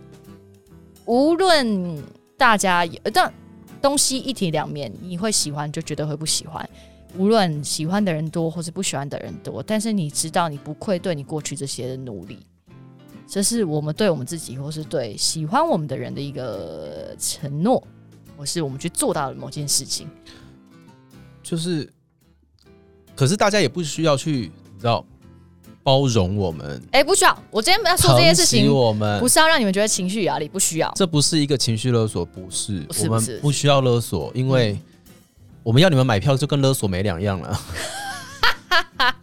[1.05, 2.01] 无论
[2.37, 3.33] 大家有，但
[3.81, 6.69] 东西一体两面，你会喜欢就绝对会不喜欢。
[7.17, 12.39] 无论喜欢的人多或是不喜欢的人多，但是你知道你不愧对你过去这些的努力，
[13.31, 17.81] 这是我们对我们自己或是对喜欢我们的人的一个承诺，
[18.35, 20.05] 或是我们去做到的某件事情。
[21.41, 21.89] 就是，
[23.15, 25.05] 可是大家也不需要去，你知道，
[25.81, 27.43] 包容我们，哎、不需要。
[27.49, 29.29] 我今天要说这件事情，我们不。
[29.29, 30.91] 是要让你们觉得情绪压力，不需要。
[30.97, 34.77] 这不是一个情绪勒索，不是，不是我们不需要勒索，因为
[35.63, 37.61] 我们要你们买票就跟勒索没两样了，
[38.97, 39.07] 嘿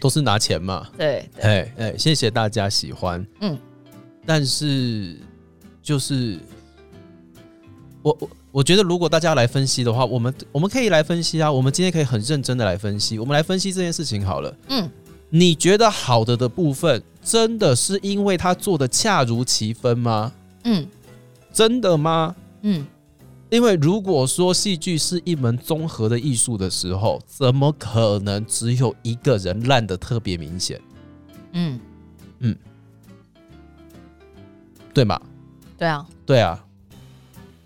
[0.00, 0.88] 都是拿钱嘛。
[0.96, 3.58] 对，对哎哎，谢谢大家喜欢，嗯，
[4.26, 5.16] 但是
[5.82, 6.38] 就是
[8.02, 14.56] 我我我觉得，如果大家来分析的话，我们我们可以来分析啊，我们今天可以很认真的来分析，我们来分析这件事情好了。
[14.68, 14.90] 嗯，
[15.30, 20.32] 你觉得好的的部分，真的是因为他做的恰如其分吗？
[20.64, 20.86] 嗯
[21.52, 22.34] 真的吗？
[22.62, 22.86] 嗯，
[23.50, 30.80] 因为如果说戏剧是一门综合的艺术的时候，怎么可能只有一个人烂的特别明显，
[31.52, 31.80] 嗯。
[32.40, 32.56] 嗯，
[34.94, 35.20] 对吗？
[35.76, 36.64] 对啊，对啊，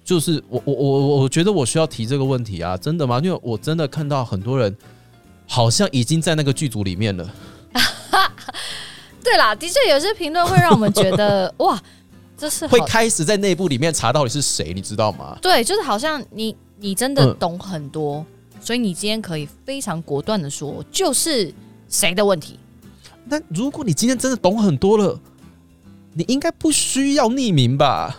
[0.02, 3.20] 就是我我我我我觉得我需要提这个问题啊，真的吗？
[3.22, 4.74] 因为我真的看到很多人
[5.46, 7.30] 好像已经在那个剧组里面了，
[9.22, 11.78] 对啦，的确有些评论会让我们觉得 哇，
[12.42, 15.38] 这是会开始在内部里面查到底是谁，你知道吗？
[15.40, 18.26] 对，就是好像你你真的嗯懂很多，
[18.60, 21.54] 所以你今天可以非常果断的说，就是
[21.88, 22.58] 谁的问题。
[23.26, 25.16] 那如果你今天真的懂很多了，
[26.14, 28.12] 你应该不需要匿名吧？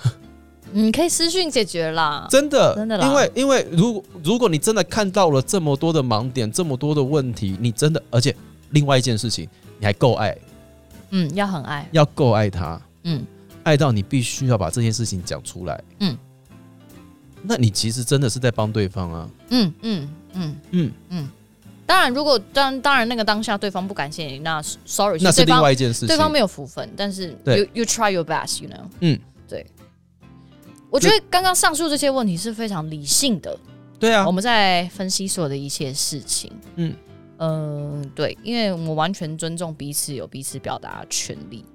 [0.72, 2.26] 你 可以私讯解决啦。
[2.32, 8.34] 真的，真的啦因为因为如果如果你真的看到了这么多的盲点，这么多的问题，你真的，而且
[8.70, 10.38] 另外一件事情，你还够爱，
[11.10, 11.86] 嗯，要很爱。
[11.92, 13.26] 要够爱他，嗯
[13.64, 15.84] 爱到你必须要把这件事情讲出来。
[16.00, 16.18] 嗯，
[17.42, 19.30] 那你其实真的是在帮对方啊。
[19.50, 21.30] 嗯嗯嗯嗯，嗯。
[21.86, 26.08] 当然，如果当当然那个当下对方不感谢你，那 sorry，那是另外一件事情。
[26.08, 28.86] 对方没有福分，但是对 you you try your best，you know。
[29.02, 29.66] 嗯，对。
[30.90, 33.58] 我觉得刚刚上述这些问题是非常理性的，
[34.00, 36.52] 对啊我，们在分析所有的一切事情。
[36.76, 36.96] 嗯
[37.40, 41.66] 嗯、对，因为我们完全尊重彼此有彼此表达的权利，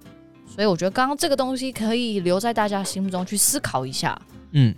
[0.58, 4.74] 所以我觉得刚刚这个东西可以留在大家心目中去思考一下，嗯，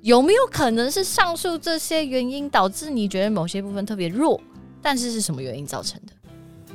[0.00, 4.40] 有没有可能是上述这些原因导致你觉得某些部分特别弱，
[4.82, 6.12] 但是是什么原因造成的？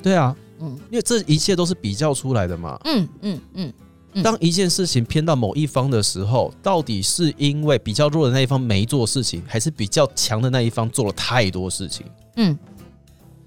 [0.01, 0.79] 对啊，嗯。
[0.89, 2.79] 因为这一切都是比较出来的嘛。
[2.85, 3.73] 嗯嗯嗯
[4.13, 4.23] 嗯。
[4.23, 12.05] 当一件事情偏到某一方的时候，到底是因为比较弱的那一方没做事情，还是比较强的那一方做了太多事情？
[12.37, 12.57] 嗯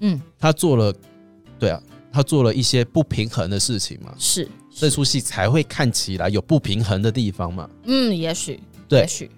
[0.01, 0.93] 嗯，他做了，
[1.57, 1.81] 对啊，
[2.13, 7.69] 他做了一些不平衡的事情嘛，是这出戏才会看起来有不平衡的地方嘛。
[7.83, 9.01] 嗯，也许对。
[9.01, 9.29] 也许。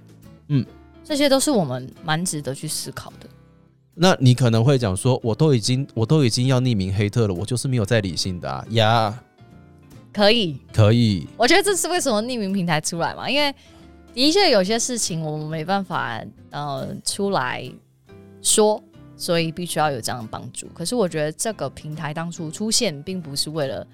[0.47, 0.65] 嗯，
[1.03, 3.27] 这些都是我们蛮值得去思考的。
[3.95, 8.65] 那你可能会讲说，我都已经我都已经要匿名黑特了，我就是没有在理性的啊。
[8.69, 9.23] 呀。
[10.11, 13.51] 可以，可以，我觉得这是为什么匿名平台出来嘛，因为
[14.13, 17.67] 的确有些事情我们没办法呃出来
[18.39, 18.79] 说，
[19.17, 20.67] 所以必须要有这样的帮助。
[20.67, 23.87] 可是我觉得这个平台当初出现，并不是为了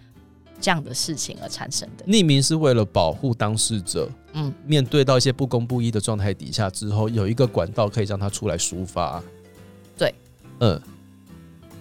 [0.61, 2.05] 这样的事情而产生的。
[2.05, 9.23] 匿名是为了保护当事者，嗯，面对到一些不公不义的状态底下之后，有一个管道可以让他出来抒发。
[9.97, 10.13] 对，
[10.59, 10.81] 嗯，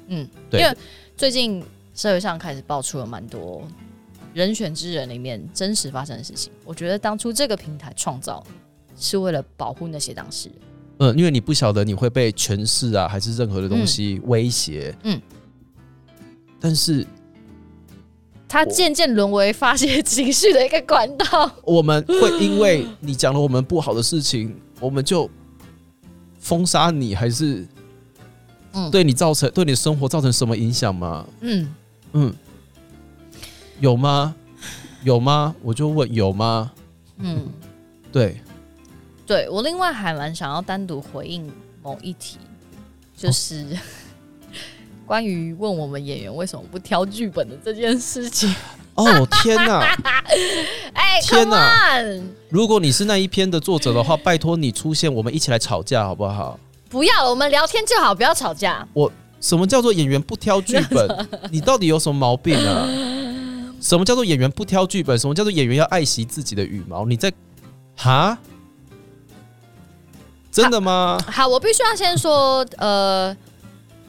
[0.09, 0.77] 嗯，对因为
[1.17, 1.63] 最近
[1.95, 3.63] 社会上开始爆出了蛮多
[4.35, 6.53] 人选之人里面真实发生的事情。
[6.65, 8.45] 我觉得当初这个平台创造
[8.97, 10.59] 是为了保护那些当事人。
[11.01, 14.93] 嗯，因为你不晓得你会被权势啊，还是任何的东西威胁。
[15.05, 15.21] 嗯，
[16.59, 17.07] 但是
[18.49, 21.53] 它渐渐沦为发泄情绪的一个管道。
[21.65, 25.29] 我们会因为你讲了我们不好的事情，我们就
[26.41, 27.67] 封杀你，还是
[28.73, 31.27] 嗯对你造成对你的生活造成什么影响吗？
[31.43, 31.75] 嗯，
[32.13, 32.35] 嗯，
[33.81, 34.35] 有吗？
[35.05, 35.55] 有吗？
[35.63, 36.73] 我就问有吗？
[37.19, 37.47] 嗯，
[38.11, 38.41] 对，
[39.27, 42.39] 对我另外还蛮想要单独回应某一题，
[43.17, 43.67] 就是、
[45.09, 48.55] 关于问我们演员为什么不挑剧本的这件事情。
[48.95, 49.97] 哦天哪！
[50.93, 52.03] 哎、天哪
[52.51, 56.61] 如果你是那一篇的作者的话，拜托你出现，我们一起来吵架好不好？
[56.91, 58.87] 不要了，我们聊天就好，不要吵架。
[58.93, 61.27] 我什么叫做演员不挑剧本？
[61.51, 62.87] 你到底有什么毛病啊？
[63.81, 65.19] 什么叫做演员不挑剧本？
[65.19, 67.07] 什么叫做演员要爱惜自己的羽毛？
[67.07, 67.33] 你在
[67.97, 68.37] 哈？
[70.51, 71.19] 真的吗？
[71.29, 73.35] 好，我必须要先说，呃，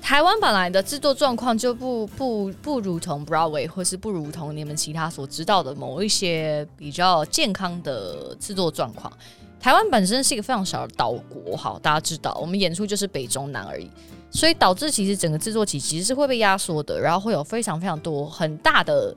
[0.02, 9.12] 台湾本来的制作状况就不不不如同 Broadway，或是不如同你们其他所知道的某一些比较健康的制作状况。
[9.60, 13.90] 台湾本身是一个非常小的岛国，好，大家知道，我们演出就是北中南而已，
[14.32, 19.14] 所以导致其实整个制作期其实是会被压缩的，然后会有非常非常多很大的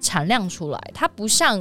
[0.00, 1.58] 产量出来，它不像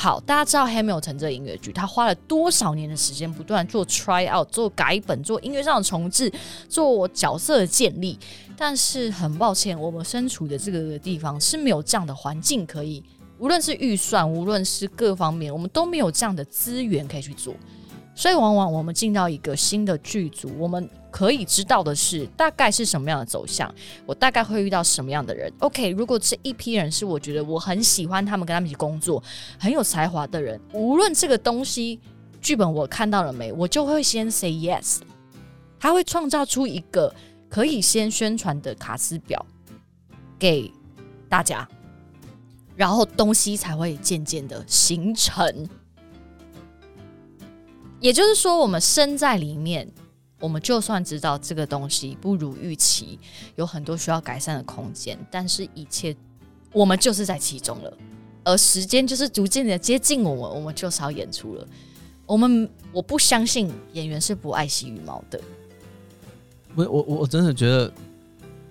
[0.00, 6.32] 好，大家知道《Hamilton》这个音乐剧，他花了多少年的时间，不断做 try out、做改本、做音乐上的重置、
[6.68, 8.16] 做角色的建立。
[8.56, 13.02] 但是很抱歉，我们身处的这个地方是没有这样的环境可以，
[13.40, 17.52] 无论是预算，无论是各方面，我们都没有这样的资源可以去做。
[18.18, 23.72] 所以，往往我们进到一个新的剧组，我们可以知道的是大概是什么样的走向，
[24.04, 25.52] 我大概会遇到什么样的人。
[25.60, 29.22] OK，如果这一批人是我觉得我很喜欢他们，跟他们一起工作
[29.56, 32.00] 很有才华的人，无论这个东西
[32.42, 34.98] 剧本我看到了没，我就会先 say yes。
[35.78, 37.14] 他会创造出一个
[37.48, 39.46] 可以先宣传的卡斯表
[40.36, 40.68] 给
[41.28, 41.68] 大家，
[42.74, 45.68] 然后东西才会渐渐的形成。
[48.00, 49.90] 也就是说，我们身在里面，
[50.40, 53.18] 我们就算知道这个东西不如预期，
[53.56, 56.14] 有很多需要改善的空间，但是一切
[56.72, 57.92] 我们就是在其中了，
[58.44, 61.66] 而时间就是逐渐的接近我们，我们就是要演出了。
[62.24, 65.40] 我们我不相信演员是不爱惜羽毛的。
[66.74, 67.92] 我我我真的觉得，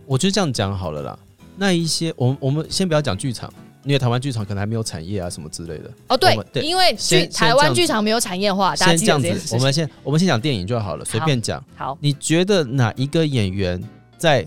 [0.06, 1.20] 我就这样讲好了啦。
[1.58, 3.52] 那一些，我们我们先不要讲剧场。
[3.88, 5.90] 因为台湾剧场可能还没有产业啊，什么之类的。
[6.10, 9.56] 哦，对，因为剧台湾剧场没有产业化，先这样子。
[9.56, 11.64] 我们先我们先讲电影就好了，随便讲。
[11.74, 13.82] 好，你觉得哪一个演员
[14.18, 14.46] 在，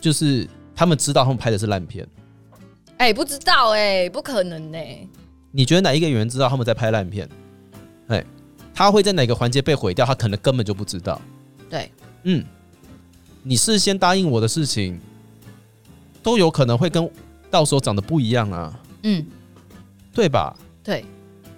[0.00, 2.04] 就是他们知道他们拍的是烂片？
[2.96, 4.78] 哎，不知道哎，不可能呢。
[5.52, 7.28] 你觉得哪一个演员知道他们在拍烂片？
[8.08, 8.24] 哎，
[8.74, 10.04] 他会在哪个环节被毁掉？
[10.04, 11.20] 他可能根本就不知道。
[11.70, 11.88] 对，
[12.24, 12.44] 嗯，
[13.44, 14.98] 你事先答应我的事情，
[16.20, 17.08] 都有可能会跟。
[17.54, 19.24] 到时候长得不一样啊，嗯，
[20.12, 20.56] 对吧？
[20.82, 21.04] 对，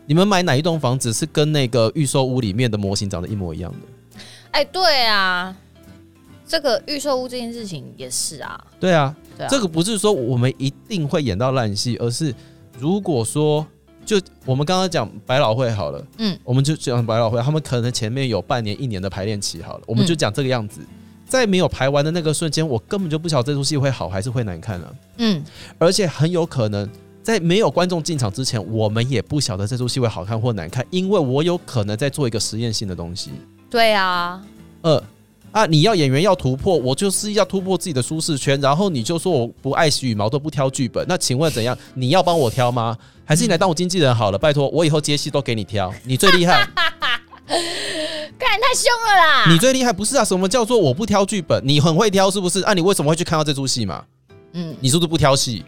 [0.04, 4.20] 你们买哪一栋房子是跟那个预售屋里面的模型长得一模一样的？
[4.50, 5.56] 哎，对啊，
[6.46, 9.16] 这个预售屋这件事情也是啊，对啊，
[9.48, 12.34] 这个不是说我们一定会演到烂戏，而是
[12.78, 13.66] 如果说
[14.04, 20.82] 就我们刚刚讲百老汇好了，嗯，我们就讲百老汇，他们可能前面有半年、一年的排练期好了，我们就讲这个样子。
[21.26, 24.94] 在没有排完的那个瞬间，我根本就不晓得这出戏会好还是会难看了。
[25.18, 25.44] 嗯，
[25.78, 26.88] 而且很有可能
[27.22, 33.32] 在没有观众进场之前，我们也不晓得这出戏会好看或难看，因为我有可能在做一个实验性的东西。
[33.68, 34.40] 对啊，
[34.82, 35.02] 呃
[35.50, 41.76] 啊，你要演员要突破，我就是要突破自己的舒适圈，然后你就说我不爱惜羽毛都不挑剧本，那请问怎样？
[41.94, 42.96] 你要帮我挑吗？
[43.24, 44.38] 还是你来当我经纪人好了？
[44.38, 46.68] 拜托，我以后接戏都给你挑，你最厉害。
[48.38, 49.50] 干太凶了啦！
[49.50, 50.24] 你最厉害不是啊？
[50.24, 51.62] 什么叫做我不挑剧本？
[51.66, 52.60] 你很会挑是不是？
[52.62, 54.04] 啊，你为什么会去看到这出戏嘛？
[54.52, 55.64] 嗯，你是不是不挑戏？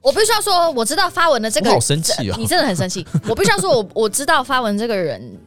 [0.00, 2.36] 我必须要说，我知道发文的这个，好生气啊！
[2.38, 3.06] 你真的很生气。
[3.26, 5.40] 我必须要说，我我知道发文这个人，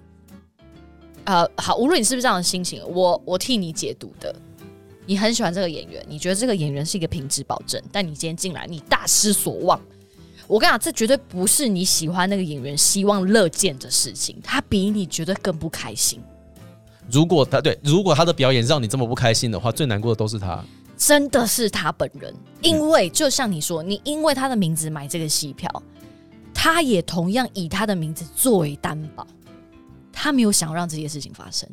[1.25, 4.35] 呃，好，无论你是不是这样的心情，我我替你解读的。
[5.05, 9.79] 你很喜欢这个演员，你觉得这个演员是一个品质保证，但你今天进来，你大失所望。
[10.47, 16.21] 我跟你讲，这绝对不是你喜欢那个演员希望乐见的事情，他比你觉得更不开心。
[17.11, 20.63] 如果他对，如果他的表演让你这么不开心的话，最难过的都是他，
[20.95, 22.33] 真的是他本人。
[22.61, 25.69] 因为就像你说，你因为他的名字买这个戏票，
[26.53, 29.27] 他也同样以他的名字作为担保，
[30.11, 31.69] 他没有想让这些事情发生，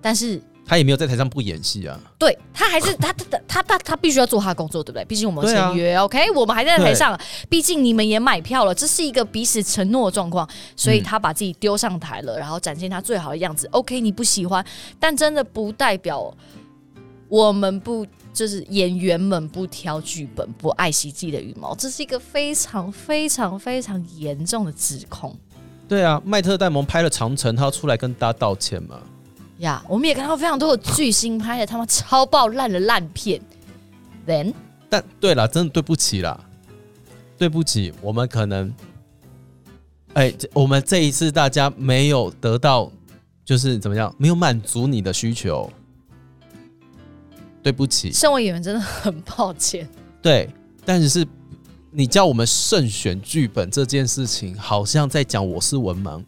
[0.00, 0.42] 但是。
[0.72, 5.04] 他也没有在台上不演戏啊，对他还是他他他他他必须要做他的工作，对不对？
[5.04, 13.68] 毕竟我们签约，OK，我们还在台上，毕竟你们也买票了，这是一个彼此承诺的状况，所以他把自己丢上台了，然后展现他最好的样子。
[13.70, 14.64] OK，你不喜欢，
[14.98, 16.34] 但真的不代表
[17.28, 25.36] 我们不就是演员们不挑剧本，不爱惜自己的羽毛，这是一个非常非常非常严重的指控。
[25.86, 28.98] 对啊，麦特戴蒙拍了《长城》，他要出来跟大家道歉嘛？
[29.62, 33.40] 呀，我们也看到非常多的巨星拍的他妈超爆烂的烂片。
[34.26, 34.52] Then，
[34.88, 36.38] 但对了，真的对不起啦，
[37.38, 38.72] 对不起，我们可能，
[40.14, 42.90] 哎，我们这一次大家没有得到，
[43.44, 45.70] 就是怎么样，没有满足你的需求，
[47.62, 48.10] 对不起。
[48.12, 49.88] 身为演员真的很抱歉。
[50.20, 50.50] 对，
[50.84, 51.24] 但是
[51.92, 56.24] 你叫我们慎选剧本这件事情，好像在讲我是文盲。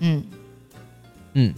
[0.00, 0.24] 嗯
[1.34, 1.54] 嗯。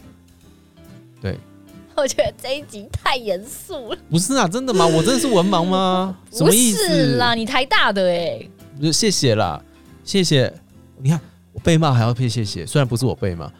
[1.97, 3.99] 对，我觉得这一集太严肃了。
[4.11, 4.87] 不是啊，真的吗？
[4.87, 6.17] 我真的是文盲吗？
[6.31, 7.35] 什么意思啦？
[7.35, 8.49] 你台大的哎，
[8.93, 9.63] 谢谢啦，
[10.05, 10.53] 谢谢。
[10.99, 11.21] 你看
[11.53, 13.51] 我被骂还要配谢谢，虽然不是我被骂，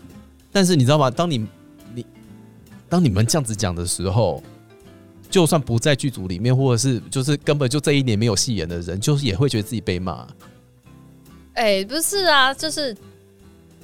[0.53, 1.11] 但是你知道吗？
[1.11, 1.47] 当你
[1.95, 2.07] 你
[2.89, 4.43] 当你们这样子讲的时候，
[5.31, 10.27] 就算不在剧组里面，或者是就是根本就这一年没有戏演的人，就是也会觉得自己被骂。
[11.55, 12.95] 哎，不是啊，就是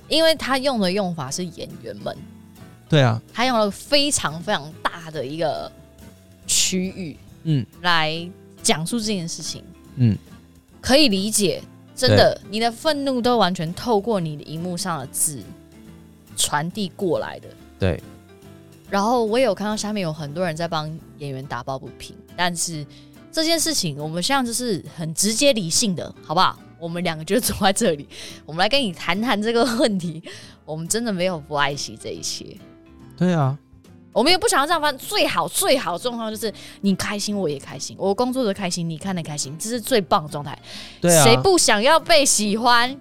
[0.08, 2.14] 因为他用的用法是演员们。
[2.92, 5.72] 对啊，他用了非常非常大的一个
[6.46, 8.28] 区域，嗯，来
[8.62, 9.64] 讲述这件事情，
[9.96, 10.14] 嗯，
[10.78, 11.62] 可以理解，
[11.96, 15.42] 真的，你的愤怒都完全透过你的荧幕上的字
[16.36, 17.48] 传递过来的。
[17.78, 17.98] 对，
[18.90, 20.86] 然后我也有看到下面有很多人在帮
[21.16, 22.86] 演员打抱不平，但是
[23.32, 26.58] 这件事情我们现在就是很直接理性的，好不好？
[26.78, 28.06] 我们两个就坐在这里，
[28.44, 30.22] 我们来跟你谈谈这个问题。
[30.66, 32.56] 我们真的没有不爱惜这一切，
[33.16, 33.56] 对啊，
[34.12, 35.08] 我们也不想要这样反正。
[35.08, 40.58] 最好最好的状况就是你开心我也开心，我工作的开心你看的开心，这是最棒的状态。
[41.00, 42.96] 对啊，谁不想要被喜欢？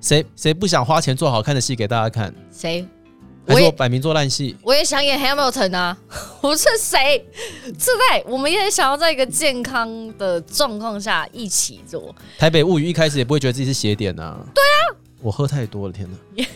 [0.00, 2.34] 谁谁不想花钱做好看的戏给大家看？
[2.50, 2.86] 谁？
[3.46, 4.56] 我摆明做烂戏？
[4.62, 5.98] 我也想演 Hamilton 啊！
[6.40, 7.26] 我是谁？
[7.64, 12.14] 是在我们也想要在一个健康的状况下一起做。
[12.38, 14.38] 台北物语一开始也不会觉得自己是邪点呐。
[14.54, 16.44] 对啊，我喝太多了，天哪！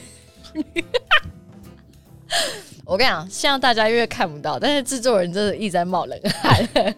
[2.86, 6.94] 我跟你讲，现在大家因为看不到，但是制作人真的一直在冒冷汗。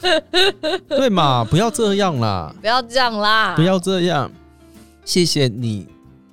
[0.88, 1.44] 对嘛？
[1.44, 2.54] 不要这样啦！
[2.60, 3.54] 不要这样啦！
[3.56, 4.30] 不要这样！
[5.04, 5.88] 谢谢你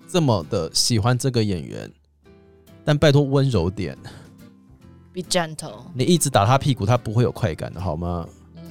[0.08, 1.92] 这么的喜欢这个演员，
[2.86, 3.98] 但拜托温柔点。
[5.14, 5.80] Be gentle。
[5.94, 8.26] 你一直打他屁股，他不会有快感的，好吗？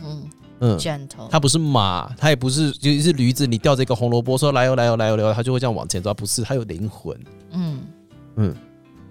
[0.05, 1.29] 嗯嗯，gentle。
[1.29, 3.47] 他不是马，他也不是，就是驴子。
[3.47, 6.15] 你吊着一个红萝卜，说来哦来哦来哦来哦，他就会这样往前抓。
[6.15, 7.19] 不是，他有灵魂。
[7.51, 7.81] 嗯
[8.37, 8.55] 嗯，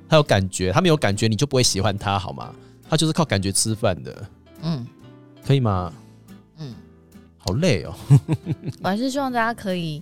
[0.07, 2.53] 他有感觉，他没有感觉，你就不会喜欢他，好吗？
[2.89, 4.29] 他就是靠感觉吃饭的。
[4.61, 4.85] 嗯。
[5.45, 5.93] 可以吗？
[6.57, 6.73] 嗯，
[7.37, 7.93] 好累哦。
[8.81, 10.01] 我还是希望大家可以，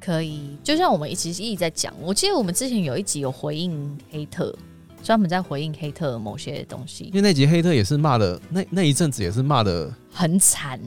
[0.00, 1.92] 可以，就像我们一直一直在讲。
[2.00, 4.54] 我记得我们之前有一集有回应黑特，
[5.02, 7.04] 专门在回应黑特某些东西。
[7.04, 10.80] 因为那集黑特也是骂的，那那一阵子也是骂的很惨。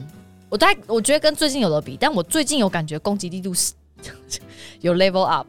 [0.48, 3.72] 我大概我觉得跟最近有的比，但我最近有感觉攻击力度是
[4.80, 5.46] 有 level up，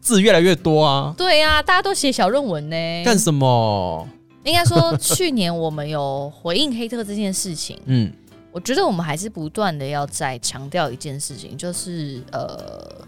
[0.00, 1.14] 字越来越多啊。
[1.16, 4.08] 对啊，大家都写小论文呢，干什么？
[4.44, 7.76] 应该说，去年我们有回应黑特这件事情。
[7.86, 8.12] 嗯，
[8.52, 13.04] 我觉得我们还是不断的要再强调一件事情，就是呃，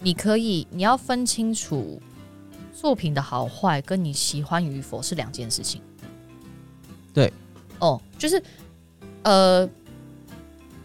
[0.00, 2.00] 你可以你要分清楚
[2.72, 5.80] 作品的好坏跟你喜欢与否是两件事情。
[7.12, 7.32] 对，
[7.80, 8.40] 哦，就是
[9.24, 9.68] 呃，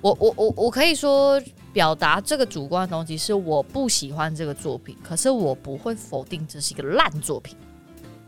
[0.02, 1.40] 我我我我可以说。
[1.74, 7.56] 表达这个主观的东西是我不喜欢这个作品，可是我不会否定这是一个烂作品。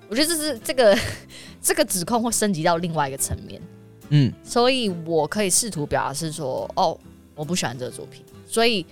[0.09, 0.97] 我觉得这是这个
[1.61, 3.61] 这个指控会升级到另外一个层面。
[4.09, 6.97] 嗯，所以我可以试图表达是说，哦，
[7.35, 8.23] 我不喜欢这个作品。
[8.47, 8.85] 所以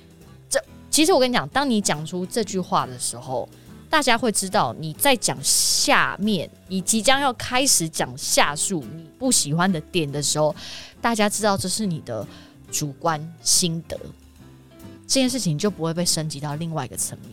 [0.49, 3.47] 这其实我跟你讲，当你讲出这句话的时候，
[3.89, 10.55] 大家会知道你在讲下面，你即将要开始讲下述你不喜欢的点的时候，
[10.99, 12.25] 大家知道这是你的
[12.71, 13.99] 主观心得。
[15.11, 17.31] 这件事情就不会被升级到另外一个层面。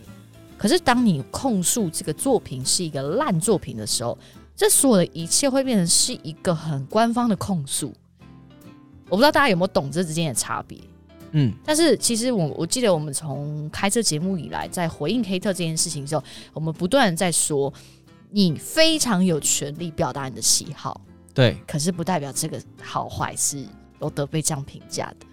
[0.57, 4.19] 可是，当你控诉这个作品是一个烂作品的时候，
[4.57, 7.95] 这所有的一切会变成是一个很官方的控诉。
[9.09, 10.77] 我不知道大家有没有懂这之间的差别？
[11.31, 17.73] 嗯，但是其实我我记得我们从开这节目以来，在回应黑特这件事情的时候，我们不断的在说，
[18.31, 21.01] 你非常有权利表达你的喜好，
[21.33, 23.65] 对，可是不代表这个好坏是
[24.01, 25.28] 有得被这样评价的。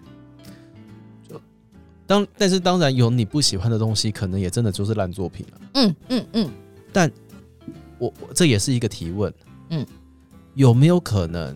[2.06, 5.60] 当但是当然有你不喜欢的东西，可能也真的就是烂作品了。
[5.74, 6.50] 嗯嗯嗯。
[6.92, 7.10] 但
[7.98, 9.32] 我这也是一个提问。
[9.70, 9.84] 嗯，
[10.54, 11.54] 有没有可能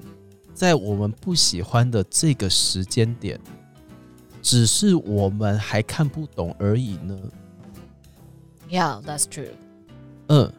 [0.53, 3.39] 在我们不喜欢的这个时间点，
[4.43, 7.19] 只是我们还看不懂而已呢
[8.69, 9.53] ？Yeah, that's true.
[10.27, 10.53] 嗯。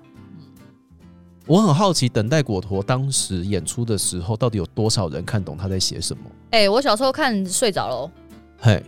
[1.48, 6.24] 我很好奇，等待果陀当时演出的时候，到底有多少人看懂他在写什么？
[6.52, 8.12] 哎，我小时候看睡着了。
[8.58, 8.82] 嘿。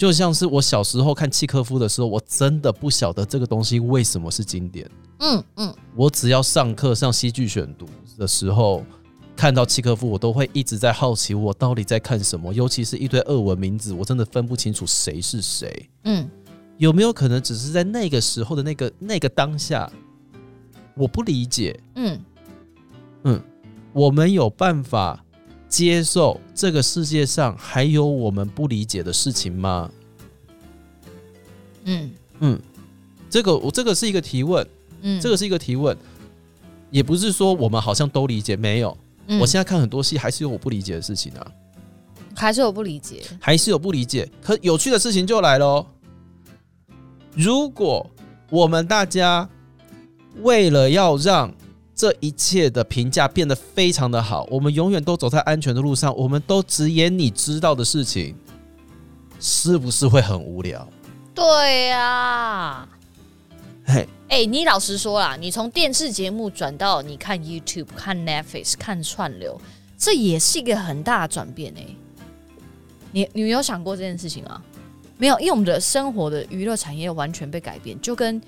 [0.00, 4.90] 就像是我小时候看契科夫的时候，我真的不晓得这个东西为什么是经典。
[5.18, 7.84] 嗯嗯，我只要上课上戏剧选读
[8.16, 8.82] 的时候
[9.36, 12.50] 看到契科夫，我都会一直在好奇我到底在看什么。
[12.54, 15.90] 尤其是一堆俄文名字，我真的分不清楚谁是谁。
[16.04, 16.26] 嗯，
[16.78, 19.92] 有没有可能只是在那个时候的那个那个当下，
[20.94, 21.78] 我不理解。
[21.96, 22.18] 嗯
[23.24, 23.42] 嗯，
[23.92, 25.22] 我们有办法。
[25.70, 29.88] 接受这个世界上还有我们不理解的事情吗？
[31.84, 32.10] 嗯
[32.40, 32.60] 嗯，
[33.30, 34.66] 这个我这个是一个提问，
[35.02, 35.96] 嗯，这个是一个提问，
[36.90, 38.94] 也不是说我们好像都理解，没有。
[39.40, 41.52] 我现在看很多戏，还是有我不理解的事情啊，
[42.34, 44.28] 还是有不理解，还是有不理解。
[44.42, 45.86] 可有趣的事情就来喽，
[47.36, 48.04] 如果
[48.50, 49.48] 我们大家
[50.42, 51.54] 为了要让。
[52.00, 58.34] 这一切的评价变得非常的好，我们永远都走在安全的路上，我们都只演你知道的事情，
[59.38, 60.88] 是不是会很无聊？
[61.34, 62.88] 对呀，
[63.84, 69.60] 嘿，哎，你老实说啦，你从电视节目转到你看 YouTube、看 Netflix、看串流，
[69.98, 71.84] 这也是一个很大的转变哎。
[73.12, 74.62] 你你有想过这件事情吗？
[75.18, 78.40] 没有，因为我们的生活的娱乐产业完全被改变，就跟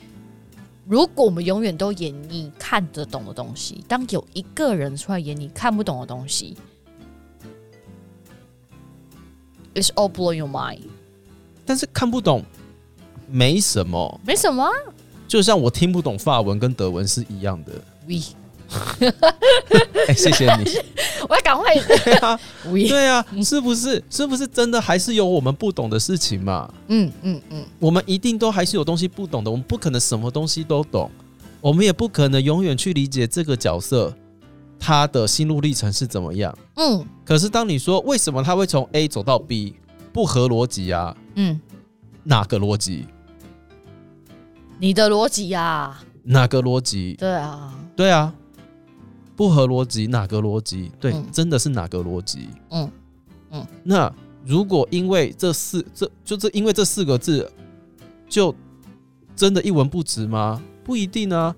[0.84, 6.56] 如果我们永远都演你看得懂的东西，当有一个人出来演你看不懂的东西
[9.74, 10.80] ，it's all blow your mind。
[11.64, 12.44] 但是看不懂
[13.28, 14.72] 没什么，没什么啊，
[15.28, 17.72] 就像我听不懂法文跟德文是一样的。
[18.08, 18.16] we，
[20.08, 20.64] 哎、谢谢你。
[21.28, 24.02] 我要赶快 对啊，对啊，是不是？
[24.10, 26.72] 是不是真的还是有我们不懂的事情嘛？
[26.88, 31.10] 嗯嗯嗯，我们一定都还是有东西不懂的，我们不可能什么东西都懂，
[31.60, 34.12] 我们也不可能永远去理解这个角色
[34.78, 36.56] 他的心路历程是怎么样。
[36.76, 39.74] 嗯可是当你说为什么他会从 A 走到 B，
[40.12, 41.16] 不合逻辑啊？
[41.36, 41.60] 嗯，
[42.24, 43.06] 哪个逻辑？
[44.78, 47.14] 你的逻辑呀，哪个逻辑？
[47.18, 48.34] 对啊，对啊，
[49.42, 50.92] 不合逻辑，哪个逻辑？
[51.00, 52.48] 对，嗯真的是哪个逻辑？
[52.70, 52.88] 嗯
[53.50, 54.14] 嗯那
[54.46, 57.50] 如果因为这四这就这因为这四个字，
[58.28, 58.54] 就
[59.34, 60.62] 真的一文不值吗？
[60.84, 61.52] 不一定啊。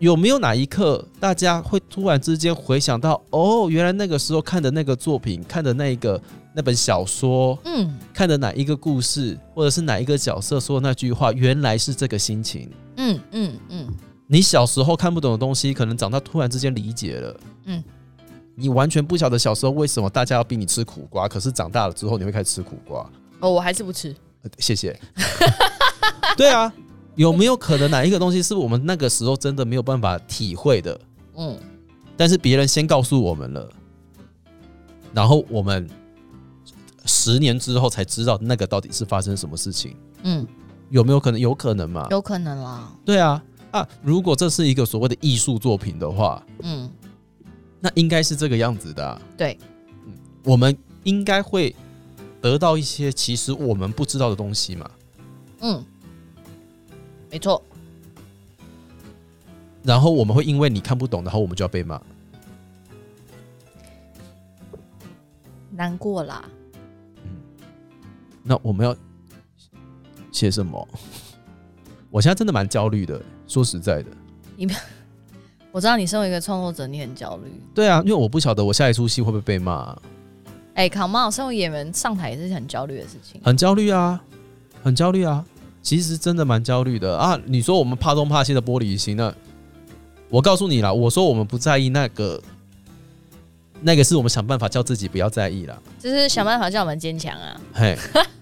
[0.00, 6.20] 有没有哪一刻大家会突然之间回想到，哦，原来那个时候看的那个作品，看的那一个
[6.52, 12.68] 那本小说，嗯看的哪一个故事，或者是哪一个角色说的那句话，原来是这个心情。
[12.96, 13.86] 嗯嗯嗯
[14.30, 17.40] 你小时候看不懂的东西，可能长大突然之间理解了。
[17.64, 17.82] 嗯，
[18.54, 23.10] 你完全不晓得小时候为什么大家要逼你吃苦瓜，可是长大了之后你会开始吃苦瓜。
[23.40, 24.14] 哦，我还是不吃。
[24.42, 24.98] 呃谢谢。
[26.36, 26.72] 对啊，
[27.16, 31.00] 有没有可能哪一个东西是我们那个时候真的没有办法体会的，
[31.36, 31.58] 嗯
[32.16, 33.68] 但是别人先告诉我们了，
[35.14, 35.88] 然后我们
[37.06, 39.96] 十年之后才知道那个到底是发生什么事情？
[40.24, 40.46] 嗯，
[40.90, 41.40] 有没有可能？
[41.40, 42.06] 有可能嘛？
[42.10, 42.92] 有可能啦。
[43.04, 46.90] 对啊，啊，如果这是一个所谓的艺术作品的话，嗯，
[47.80, 49.20] 那应该是这个样子的、啊。
[49.36, 49.58] 对，
[50.44, 51.74] 我们应该会
[52.40, 54.90] 得到一些其实我们不知道的东西嘛。
[55.60, 55.84] 嗯，
[57.30, 57.62] 没错。
[59.82, 62.00] 然后我们会因为你看不懂，然后我们就要被骂。
[65.70, 66.44] 难过啦。
[67.24, 67.30] 嗯
[68.42, 68.96] 那我们要
[70.32, 70.88] 写什么？
[72.10, 74.10] 我现在真的蛮焦虑的，说实在的。
[74.56, 74.66] 你
[75.70, 77.52] 我知道你身为一个创作者，你很焦虑。
[77.74, 79.96] 对啊，因为我不晓得我下一出戏会不会被骂、
[80.74, 83.40] 哎、卡 come on，身为演员上台也是很焦虑的事情。
[83.44, 84.20] 很焦虑啊，
[84.82, 85.44] 很焦虑啊。
[85.82, 87.38] 其实真的蛮焦虑的啊。
[87.44, 89.32] 你说我们怕东怕西的玻璃心，那
[90.30, 92.42] 我告诉你啦，我说我们不在意那个，
[93.80, 95.78] 那个是我们想办法叫自己不要在意啦。
[95.98, 97.60] 就是想办法叫我们坚强啊！
[97.74, 97.96] 嘿，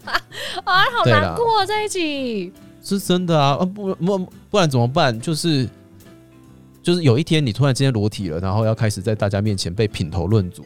[0.64, 2.53] 啊，好难过在一起。
[2.87, 4.18] 是真的啊，啊不不
[4.51, 5.18] 不然怎么办？
[5.20, 5.68] 就是
[6.82, 10.62] 就是有一天你突然之间裸体了，然后要开始在大家面前被品头论足，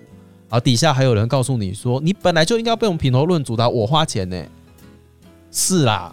[0.48, 4.44] 然后底下还有人告诉你说，你本来就应该被我们品头论足的啊、我花钱呢。
[5.50, 6.12] 是啦，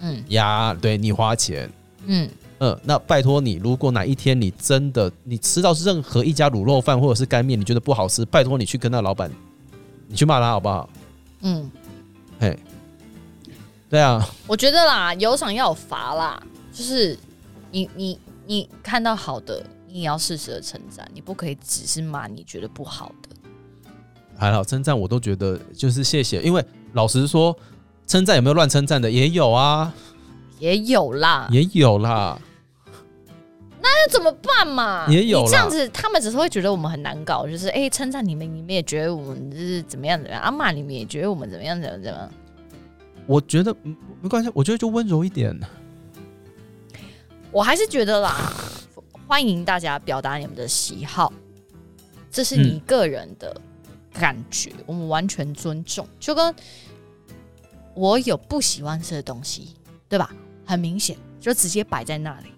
[0.00, 1.70] 嗯呀，对你花钱，
[2.06, 2.28] 嗯
[2.58, 9.30] 嗯，那拜托你，如果哪一天你真的你吃到任何一家卤肉饭或者是干面，你觉得不好吃，拜托你去跟那老板，
[10.06, 10.88] 你去骂他好不好？
[11.42, 11.70] 嗯，
[12.38, 12.58] 嘿，
[13.94, 16.42] 对啊，我觉得啦，有赏要有罚啦，
[16.72, 17.16] 就是
[17.70, 23.28] 你你你看到好的，你也要适时的称赞，你不可以只是骂你觉得不好的。
[24.36, 26.64] 还好称赞我都觉得就是谢谢，因为
[26.94, 27.56] 老实说，
[28.04, 29.94] 称赞有没有乱称赞的也有啊，
[30.58, 32.36] 也有啦，也有啦，
[33.80, 35.06] 那怎么办嘛？
[35.08, 42.30] 也有这样子，他们只是会觉得我们很难搞，就是哎，称赞你们，你们也觉得我们就是怎么样怎么样，啊骂你们也觉得我们怎么样怎么怎么样。
[43.26, 45.58] 我觉得嗯没关系，我觉得就温柔一点。
[47.50, 48.52] 我还是觉得啦，
[49.26, 51.32] 欢迎大家表达你们的喜好，
[52.30, 53.60] 这是你个人的
[54.12, 56.06] 感觉，我们完全尊重。
[56.18, 56.54] 就跟
[57.94, 59.68] 我有不喜欢吃的东西，
[60.08, 60.34] 对吧？
[60.66, 62.48] 很明显，就直接摆在那里。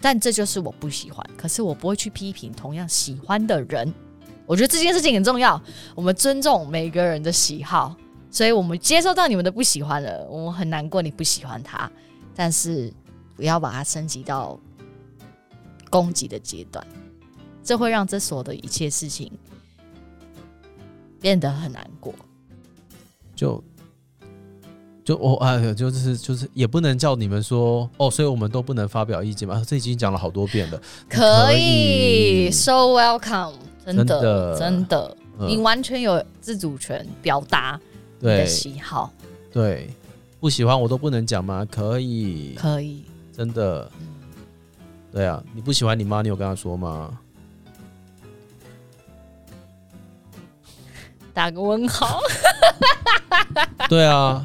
[0.00, 3.92] 但这就是我不喜欢，可是我不会去批评同样喜欢的人。
[4.46, 5.60] 我觉得这件事情很重要，
[5.94, 7.96] 我们尊重每个人的喜好，
[8.34, 11.88] 所以我们接受到你们的不喜欢了，我们很难过你不喜欢他，
[12.34, 12.92] 但是
[13.36, 14.58] 不要把它升级到
[15.88, 16.84] 攻击的阶段，
[17.62, 19.30] 这会让这所有的一切事情
[21.20, 22.12] 变得很难过。
[23.36, 23.62] 就
[25.04, 29.54] 就我哎呀，就是就是也不能叫你们说哦，所以我们都不能发表意见嘛。
[29.54, 33.54] 啊这已经讲了好多遍了，可以以，so welcome，
[33.86, 37.80] 真的真的真的，嗯你完全有自主权表达
[38.32, 39.12] 你的对喜好，
[39.52, 39.90] 对，
[40.40, 41.66] 不喜欢我都不能讲吗？
[41.70, 43.04] 可以，可以。
[43.36, 44.06] 真的，嗯
[45.12, 47.18] 对啊，你不喜欢你妈，你有跟她说吗？
[51.32, 52.20] 打个问号。
[53.88, 54.44] 对啊，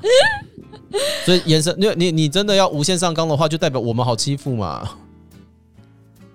[1.26, 4.98] 所以眼神，你你你真的要无限上纲的话，就代表我们好欺负嘛？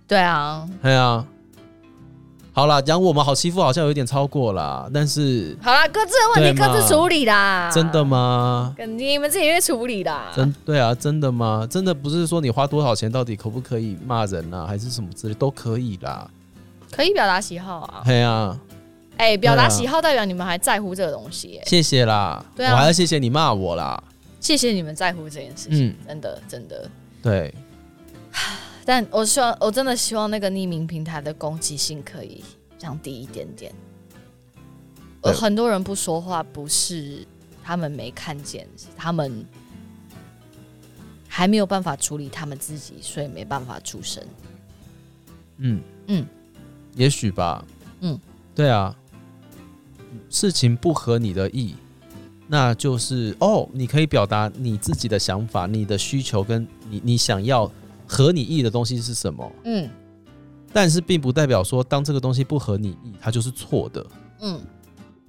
[0.08, 1.26] 对啊，对啊。
[2.56, 7.68] 好啦，讲我们好欺负好像有一点超过啦，但是好啦，各自的问题各自处理啦。
[7.74, 8.04] 真的？
[8.04, 8.72] 吗？
[8.96, 10.30] 你们自己去处理啦。
[10.34, 11.66] 真对啊，真的吗？
[11.68, 16.30] 真的不是说你花多少钱到底可不可以骂人啊，还是什么之类都可以啦。
[16.92, 18.02] 可以表达喜好啊。
[18.06, 18.56] 对啊，
[19.16, 24.00] 哎、表达喜好代表你们还在乎这个东西、哎，谢谢啦，对啊我还要谢谢你骂我啦。
[24.38, 26.88] 谢谢你们在乎这件事情，嗯，真的真的。
[27.20, 27.52] 对，
[28.84, 32.44] 但我希望，我真的希望那个匿名平台的攻击性可以
[32.78, 33.72] 降低一点点。
[35.22, 37.26] 很多人不说话，不是
[37.62, 39.44] 他们没看见，是他们
[41.26, 44.22] 还没有办法处理他们自己，所以没办法出声。
[45.56, 46.26] 嗯嗯，
[46.94, 47.64] 也许吧。
[48.00, 48.20] 嗯，
[48.54, 48.94] 对啊，
[50.28, 51.74] 事情不合你的意，
[52.46, 57.70] 那就是哦，你可以表达你自己的想法、你的需求跟你你想要
[58.06, 59.52] 合你意的东西是什么。
[59.64, 59.88] 嗯。
[60.72, 64.06] 但是并不代表说，当这个东西不合你意，它就是错的。
[64.40, 64.60] 嗯。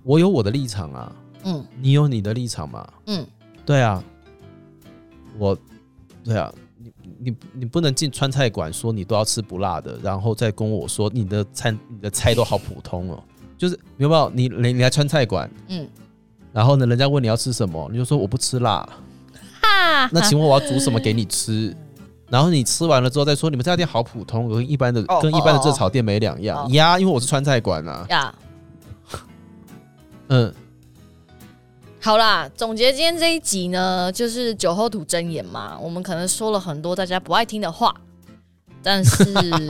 [0.04, 1.66] 我有我的立场啊，嗯。
[1.80, 2.88] 你有你的立场嘛？
[3.08, 3.26] 嗯，
[3.66, 4.04] 对啊，
[5.38, 5.58] 我，
[6.24, 13.24] 对啊，你你你不能进川菜馆说你都要吃不辣的，然后再跟我说你的菜你的菜都好普通哦，
[13.58, 15.88] 就是有没有你你你来川菜馆，嗯，
[16.54, 18.88] 然后呢，人家问你要吃什么，你就说我不吃辣，
[19.62, 21.76] 哈，那请问我要煮什么给你吃？
[22.36, 28.36] 然后你吃完了之后再说你们这家店好普通，跟一般的哦跟一般的哦热炒店没两样哦呀，因为我是川菜馆啊，呀，
[30.28, 30.54] 嗯，
[32.02, 35.78] 好啦，总结今天这一集呢，就是酒后吐真言嘛。
[35.80, 37.96] 我们可能说了很多大家不爱听的话，
[38.84, 39.24] 但是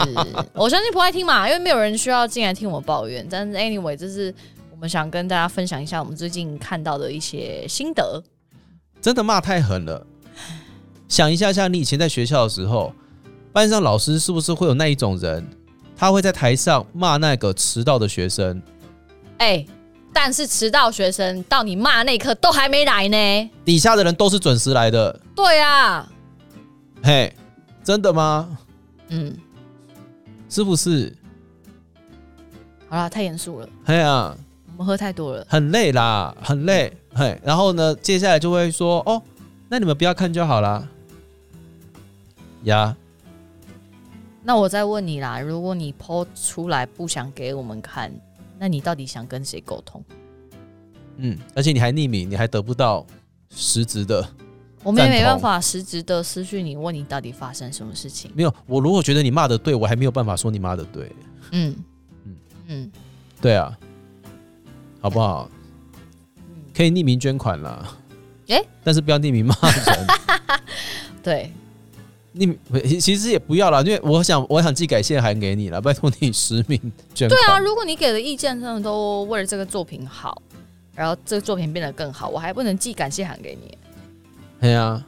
[0.55, 3.23] 我相信不爱听嘛，因为没有人需要进来听我抱怨。
[3.29, 4.33] 但是 anyway，这是
[4.71, 8.23] 我们想跟大家分享一下我们最近看到的一些心得。
[8.99, 10.03] 真的骂太狠了。
[11.07, 12.93] 想一下，像你以前在学校的时候，
[13.53, 15.47] 班上老师是不是会有那一种人，
[15.95, 18.61] 他会在台上骂那个迟到的学生？
[19.37, 19.65] 哎、
[20.11, 23.49] 但是迟到学生到你骂那一刻都还没来呢。
[23.63, 26.09] 底下的人都是准时来的，对啊，
[27.03, 27.31] 嘿，
[27.83, 28.57] 真的吗？
[29.09, 29.35] 嗯，
[30.49, 31.15] 是不是？
[32.89, 34.35] 好啦，太严肃了，嘿啊，
[34.71, 35.45] 我们喝太多了。
[35.49, 36.91] 很累啦，很累。
[37.13, 39.21] 嘿，然后呢，接下来就会说，哦，
[39.69, 40.87] 那你们不要看就好啦。
[42.65, 42.95] 呀，
[44.43, 48.11] 那我再问你啦，如果你剖出来不想给我们看，
[48.59, 50.03] 那你到底想跟谁沟通？
[51.17, 53.05] 嗯，而且你还匿名，你还得不到
[53.49, 54.27] 实质的。
[54.83, 58.29] 我们也没办法实质的私讯你，问你到底发生什么事情。
[58.35, 61.11] 没有，我如果觉得你骂的对，我还没有办法说你骂的对。
[61.51, 61.75] 嗯
[62.23, 62.35] 嗯嗯
[62.67, 62.91] 嗯，
[63.41, 63.75] 对啊，
[65.01, 65.49] 好不好？
[66.75, 67.97] 可以匿名捐款啦，
[68.47, 70.07] 诶但是不要匿名骂人。
[71.23, 71.51] 对，
[72.35, 76.79] 匿名其实也不要啦，因为我想我想寄感谢函给你了，拜托你实名
[77.13, 77.29] 捐款。
[77.29, 80.41] 对啊，如果你给的意见真的都为了这个作品好，
[80.93, 83.77] 然后这个作品变得更好，我还不能寄感谢函给你。
[84.59, 85.03] 哎呀，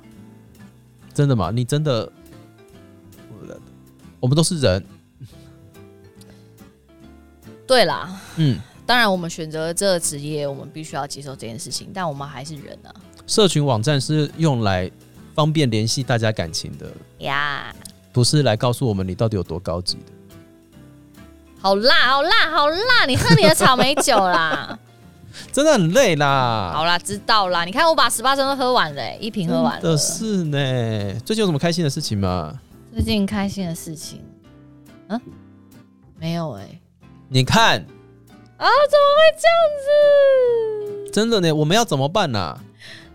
[1.13, 1.51] 真的吗？
[1.53, 2.11] 你真的，
[3.29, 3.59] 我
[4.21, 4.83] 我们都是人，
[7.65, 12.93] 对啦，嗯，当然我们选择这个职业，我们必须要接受这件事情，但我们还是人啊。
[13.25, 14.89] 社群网站是用来
[15.37, 16.87] 方便联系大家感情的，
[17.19, 17.71] 呀，
[18.11, 20.11] 不是来告诉我们你到底有多高级的。
[21.61, 23.05] 好辣，好辣，好辣！
[23.07, 24.79] 你喝你的草莓酒啦。
[25.53, 27.63] 真的很累啦，好啦，知道啦。
[27.65, 29.81] 你看我把十八升都喝完了、一瓶喝完了。
[29.81, 30.57] 的是呢。
[31.23, 32.59] 最近有什么开心的事情吗？
[32.91, 34.23] 最近开心的事情，
[35.09, 35.21] 嗯，
[36.17, 36.67] 没有哎、
[37.29, 37.79] 你看，
[38.57, 41.11] 啊，怎么会这样子？
[41.11, 42.59] 真的呢，我们要怎么办呢、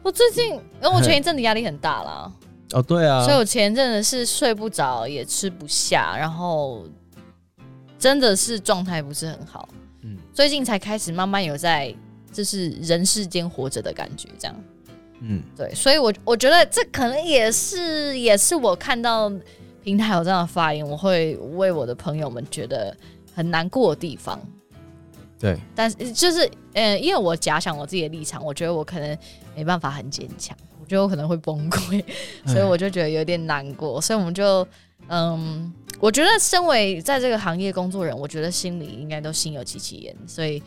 [0.02, 2.32] 我最近，因为我前一阵子压力很大啦，
[2.74, 6.84] 哦，对啊所以，我前一阵子是睡不着，也吃不下，然后
[7.98, 9.68] 真的是状态不是很好。
[10.02, 11.94] 嗯最近才开始慢慢有在，
[12.32, 14.56] 就是人世间活着的感觉，这样。
[15.20, 19.30] 嗯，对，所以我我觉得这可能也是也是我看到
[19.84, 22.96] 平台有这样的发言，我会为我的朋友们觉得
[23.34, 24.40] 很难过的地方。
[25.42, 29.18] 对，但是就是呃，因为我假想我自己的立场，我觉得我可能
[29.56, 32.00] 没办法很坚强，我觉得我可能会崩溃，
[32.46, 34.00] 所以我就觉得有点难过。
[34.00, 34.64] 所以我们就
[35.08, 40.62] 嗯，我觉得身为在这个行业工作人，我觉得心里应该都心有戚戚焉，所以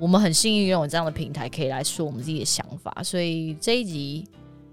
[0.00, 2.92] 我们很幸运拥有这样的平台，可以来说我们自己的想法。
[3.04, 4.26] 所以这一集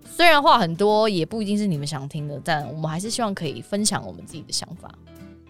[0.04, 4.92] 虽然话很多，也不一定是你们想听的，但我们还是希望可以分享我们自己的想法。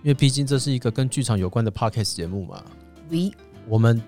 [0.03, 2.61] 因为毕竟这是一个跟剧场有关的 podcast 节目嘛
[3.09, 3.31] ，We
[3.67, 4.01] 我们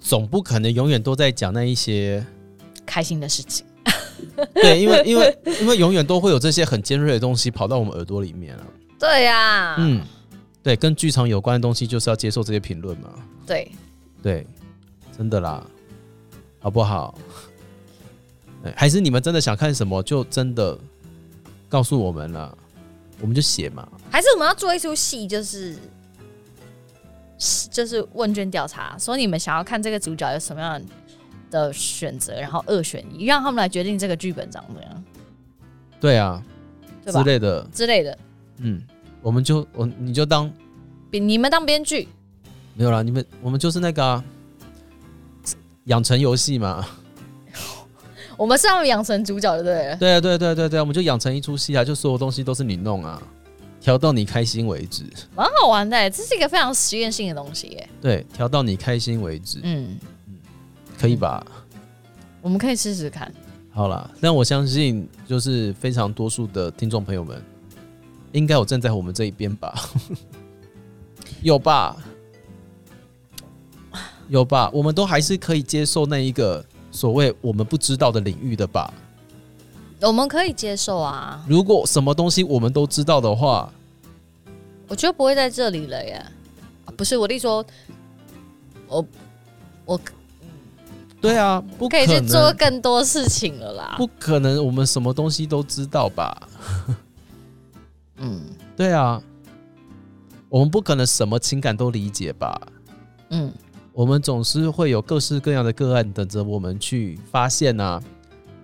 [0.00, 2.24] 总不可能永远都在讲那一些，
[2.84, 3.66] 开心的事情。
[4.54, 8.66] 对，因为因为因为永远都会有这些很尖锐的东西跑到我们耳朵里面啊。
[8.98, 10.02] 对呀、嗯，
[10.62, 13.10] 对，跟剧场有关的东西就是要接受这些评论嘛。
[13.46, 13.70] 对，
[14.22, 14.46] 对，
[15.16, 15.64] 真的啦，
[16.58, 17.16] 好不好？
[18.74, 20.76] 还是你们真的想看什么，就真的
[21.68, 22.56] 告诉我们了，
[23.20, 23.86] 我们就写嘛。
[24.10, 25.76] 还是我们要做一出戏，就是
[27.70, 30.80] 就是问卷调查，说你们想要看这个主角有什么样
[31.50, 35.04] 的选择，然后二选一，让他们来决定这个剧本长怎样，
[36.00, 36.42] 对啊，
[37.04, 37.22] 对吧？
[37.22, 38.18] 之类的，之类的，
[38.58, 38.82] 嗯，
[39.20, 40.50] 我们就我你就当
[41.10, 42.08] 比你们当编剧，
[42.74, 44.24] 没有啦，你们我们就是那个啊
[45.84, 46.86] 养成游戏嘛。
[48.36, 49.68] 我们是要养成主角，对不
[49.98, 50.20] 对？
[50.20, 53.22] 对对对对，我们就养成一出戏啊，就所有东西都是你弄啊，
[53.86, 55.04] 调到你开心为止。
[55.36, 57.88] 蛮好玩的，这是一个非常实验性的东西，耶。
[58.02, 59.96] 对，调到你开心为止，嗯，
[60.98, 61.46] 可以吧？
[62.42, 63.32] 我们可以试试看。
[63.70, 67.40] 好啦，但我相信，就是非常多数的听众朋友们，
[68.32, 69.72] 应该有站在我们这一边吧？
[71.40, 71.96] 有吧？
[74.28, 74.68] 有吧？
[74.72, 78.92] 我们都还是可以接受那一个所谓我们不知道的领域的吧？
[80.00, 83.72] 我们可以接受啊，如果什么东西我们都知道的话，
[84.88, 86.12] 我觉得不会在这里了耶。
[86.84, 87.64] 啊不是我弟说，
[88.86, 89.04] 我
[89.84, 90.00] 我
[91.20, 93.94] 对啊，不可以去做更多事情了啦。
[93.98, 96.48] 不可能，我们什么东西都知道吧？
[98.18, 98.40] 嗯
[98.76, 99.20] 对啊，
[100.48, 102.60] 我们不可能什么情感都理解吧？
[103.30, 103.52] 嗯，
[103.92, 108.00] 我们总是会有各式各样的个案等着我们去发现啊，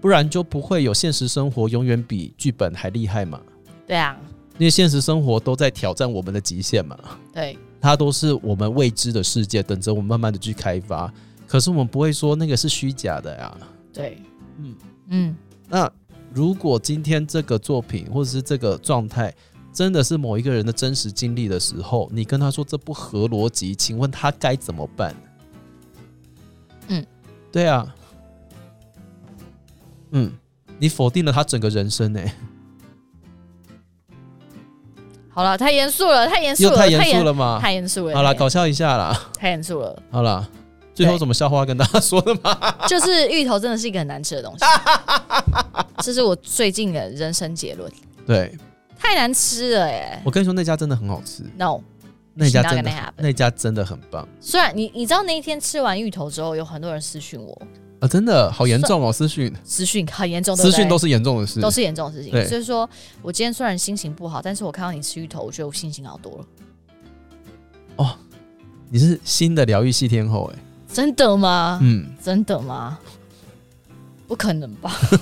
[0.01, 3.41] 不然就不会有现实生活永远比剧本还厉害嘛。
[3.87, 4.17] 对啊，
[4.63, 6.97] 因为现实生活都在挑战我们的极限嘛，
[7.33, 11.13] 对，它都是我们未知的世界，等着我们慢慢的去开发。
[11.49, 13.59] 可是我们不会说那个是虚假的呀。
[13.93, 14.23] 对，
[14.59, 14.77] 嗯。
[15.09, 15.37] 嗯。
[15.69, 15.91] 那
[16.33, 19.35] 如果今天这个作品或者是这个状态
[19.73, 25.13] 真的是某一个人的真实经历的时候，你跟他说这不合逻辑，请问他该怎么办？
[26.87, 27.05] 嗯，
[27.51, 27.93] 对啊，
[30.13, 30.31] 嗯，
[30.79, 32.21] 你否定了他整个人生呢、
[35.35, 37.59] 好了，太严肃了，太严肃了，太严肃了，了吗？
[37.61, 38.15] 太严肃了。
[38.15, 39.97] 好了，搞笑一下啦，太严肃了。
[40.11, 40.47] 好了，
[40.95, 42.57] 最后有对什么笑话跟大家说的吗？
[42.87, 44.65] 就是芋头真的是一个很难吃的东西，
[46.03, 47.91] 这是我最近的人生结论。
[48.27, 48.55] 对
[48.99, 51.81] 太难吃了耶我跟你说，那家真的很好吃，！No，
[52.35, 57.63] 那家真的那家真的很棒虽然你你知道那一天吃完芋头之后，有很多人私讯我，
[58.03, 62.33] 啊，真的好严重哦，私讯私讯很严重，私讯都是严重的事，都是严重的事情。
[62.33, 62.89] 对所以说
[63.23, 66.45] 我今天虽然心情不好，但是我看到你吃芋头，我觉得我心情好多了。
[67.97, 68.17] 哦
[68.91, 70.59] 你是新的疗愈系天后哎、
[70.93, 71.79] 真的吗？
[71.81, 72.99] 嗯，真的吗？
[74.27, 74.93] 不可能吧！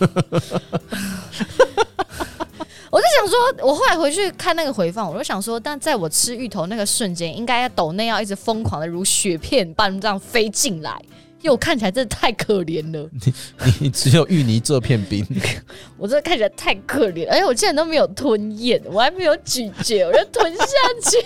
[2.91, 11.01] 我就想说，我后来回去看那个回放，我就想说，但在我吃芋头那个瞬间，应该抖内要一直疯狂的如雪片般这样飞进来，
[11.43, 13.33] 因为我看起来真的太可怜了，你
[13.81, 15.27] 你只有芋泥这片冰，
[15.97, 21.17] 我真的看起来太可怜了，而且我竟然都没有吞咽，我还没有咀嚼，我就吞下去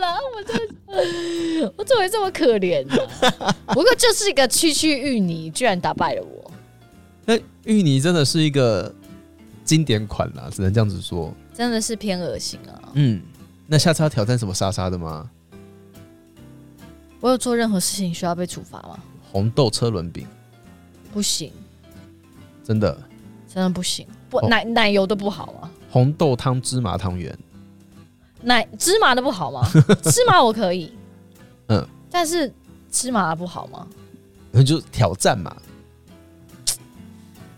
[0.00, 0.56] 了，我真
[1.60, 2.96] 的，我怎么会这么可怜呢、
[3.68, 6.50] 不过就是一个区区芋泥，居然打败了我。
[7.26, 8.90] 那芋泥真的是一个
[9.64, 11.34] 经典款啦，只能这样子说。
[11.52, 12.88] 真的是偏恶心啊！
[12.94, 13.20] 嗯，
[13.66, 15.28] 那下次要挑战什么莎莎的吗？
[17.20, 18.98] 我有做任何事情需要被处罚吗？
[19.30, 20.26] 红豆车轮饼，
[21.12, 21.52] 不行，
[22.64, 22.96] 真的
[23.52, 24.06] 真的不行。
[24.30, 25.70] 不哦奶奶油的不好啊？
[25.90, 27.36] 红豆汤芝麻汤圆，
[28.42, 29.66] 奶芝麻的不好吗？
[30.04, 30.92] 芝麻我可以，
[31.68, 32.52] 嗯，但是
[32.90, 33.86] 芝麻的不好吗？
[34.50, 35.54] 那就挑战嘛，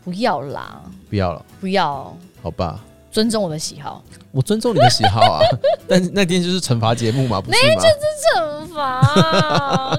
[0.04, 2.80] 不要啦，不要了，不要，好吧。
[3.10, 4.04] 尊重我的喜好。
[4.30, 5.40] 我尊重你的喜好啊，
[5.88, 7.82] 但那天就是惩罚节目嘛，不是吗？
[8.36, 9.96] 惩罚，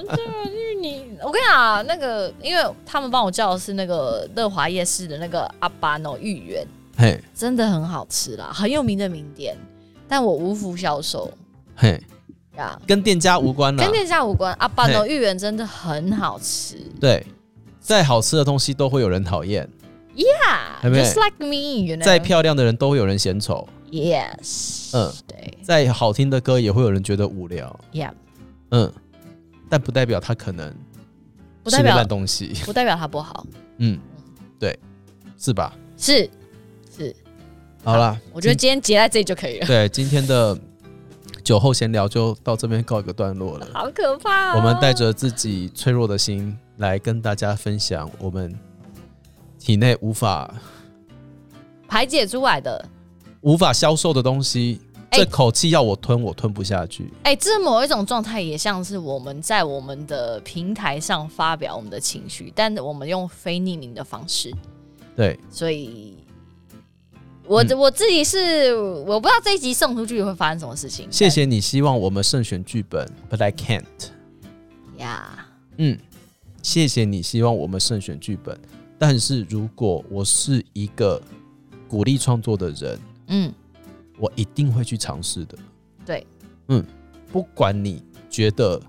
[1.24, 6.66] 我跟你讲啊，那个，因为他们帮我叫的是那个乐华夜市的那个阿巴诺芋圆，
[6.96, 9.56] 嘿，真的很好吃啦，很有名的名店，
[10.08, 11.30] 但我无福消受。
[11.76, 12.02] 嘿，
[12.56, 12.78] 呀。
[12.86, 13.82] 跟店家无关啦。
[13.82, 13.92] 跟。
[13.92, 15.08] 店家无关，阿巴诺嘿。
[15.08, 16.76] 芋圆真的很好吃。
[17.00, 17.24] 对，
[17.80, 19.68] 再好吃的东西都会有人讨厌
[20.16, 22.04] ，，Yeah, 对不对？just like me, you know.
[22.04, 25.12] 再漂亮的人都会有人嫌丑，Yes，嗯。
[25.26, 25.58] 对。
[25.62, 27.78] 再好听的歌也会有人觉得无聊。
[27.92, 28.10] ，Yeah，
[28.70, 28.92] 嗯，
[29.68, 30.74] 但不代表他可能
[31.62, 32.52] 不代表烂东西。
[32.64, 33.46] 不代表它不好，
[33.78, 33.98] 嗯，
[34.58, 34.78] 对，
[35.38, 35.74] 是吧？
[35.96, 36.28] 是
[36.96, 37.14] 是，
[37.84, 39.66] 好啦，我觉得今天结在这里就可以了。
[39.66, 40.58] 对今天的
[41.44, 43.68] 酒后闲聊就到这边告一个段落了。
[43.72, 44.56] 好可怕、哦！
[44.56, 48.52] 我们带着自己脆弱的心，来跟大家分享我们
[49.58, 50.52] 体内无法
[51.88, 52.84] 排解出来的。
[53.40, 57.12] 无法销售的东西，哎这口气要我吞，我吞不下去。
[57.22, 64.52] 哎、这某一种状态也像是我们在我们的平台上发表我们的情绪，但我们用非匿名的方式，
[65.14, 66.16] 对，所以
[67.46, 71.06] 我、嗯我自己是我不知道这一集送出去会发生什么事情。
[71.10, 73.84] 谢谢你希望我们慎选剧本，But I can't。
[74.96, 75.46] 但呀，
[75.76, 75.98] 嗯，
[76.62, 78.58] 谢谢你希望我们慎选剧本，
[78.98, 81.20] 但是如果我是一个
[81.88, 83.52] 鼓励创作的人，嗯，
[84.18, 85.58] 我一定会去尝试的。
[86.04, 86.26] 对，
[86.68, 86.84] 嗯，
[87.30, 88.80] 不管你觉得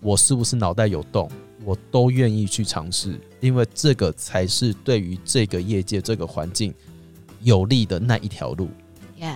[0.00, 1.30] 我是不是脑袋有洞，
[1.64, 6.74] 我都愿意去尝试，因为这个才是对于这个业界、这个环境
[7.42, 8.68] 有利的那一条路。
[9.18, 9.34] Yes,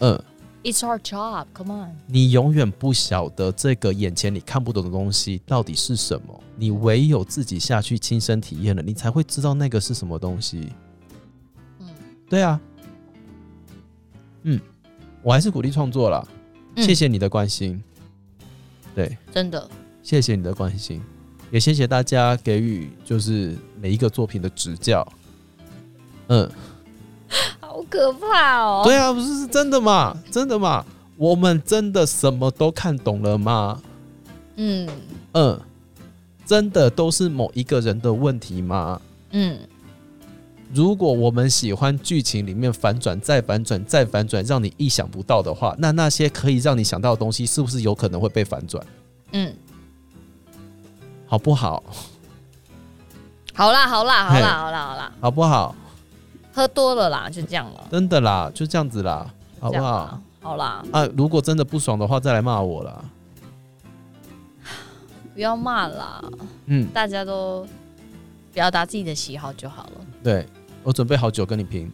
[0.00, 0.22] 嗯
[0.62, 1.46] ，it's our job.
[1.54, 1.96] Come on.
[2.06, 10.72] 你永远不晓得这个眼前你看不懂的东西到底是什么，你唯有自己下去亲身体验了，你才会知道那个是什么东西。
[11.80, 11.88] 嗯
[12.28, 12.60] 对啊，
[14.42, 14.60] 嗯，
[15.22, 16.26] 我还是鼓励创作啦，
[16.76, 17.82] 嗯谢谢你的关心，
[18.94, 19.68] 对，真的，
[20.02, 21.00] 谢谢你的关心，
[21.50, 25.06] 也谢谢大家给予就是每一个作品的指教。
[26.28, 26.48] 嗯，
[27.60, 28.82] 好可怕哦。
[28.84, 30.16] 对啊，不是是真的嘛？
[30.30, 30.84] 真的嘛？
[31.16, 33.80] 我们真的什么都看懂了吗？
[34.56, 34.88] 嗯
[35.32, 35.60] 嗯，
[36.44, 39.00] 真的都是某一个人的问题吗？
[39.30, 39.58] 嗯，
[40.74, 48.84] 如果我们喜欢剧情里面反转、再反转、再反转，让你意想不到的话，那那些可以让你想到的东西，是不是有可能会被反转？
[49.32, 49.54] 嗯，
[51.26, 51.82] 好不好？
[53.54, 55.74] 好啦好啦好啦好啦好啦，好不好？
[56.54, 59.26] 喝多了啦，就这样了，真的啦，就这样子啦，
[59.60, 60.20] 好不好？
[60.40, 63.04] 好啦，啊，如果真的不爽的话，再来骂我啦。
[65.34, 66.22] 不要骂啦，
[66.66, 67.66] 嗯，大家都
[68.52, 69.92] 表达自己的喜好就好了。
[70.22, 70.46] 对
[70.82, 71.90] 我准备好酒跟你拼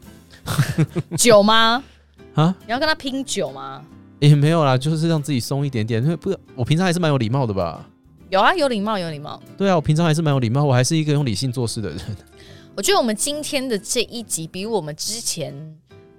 [1.16, 1.82] 酒吗？
[2.34, 3.84] 啊，你要跟他拼酒吗？
[4.20, 7.84] 也没有啦，就是让自己松一点点，因为不，我平常还是蛮有礼貌的吧？
[8.30, 9.40] 有啊，有礼貌，有礼貌。
[9.56, 12.00] 对啊，我平常还是蛮有礼貌，我还是一个用理性做事的人。
[12.76, 15.52] 我觉得我们今天的这一集比我们之前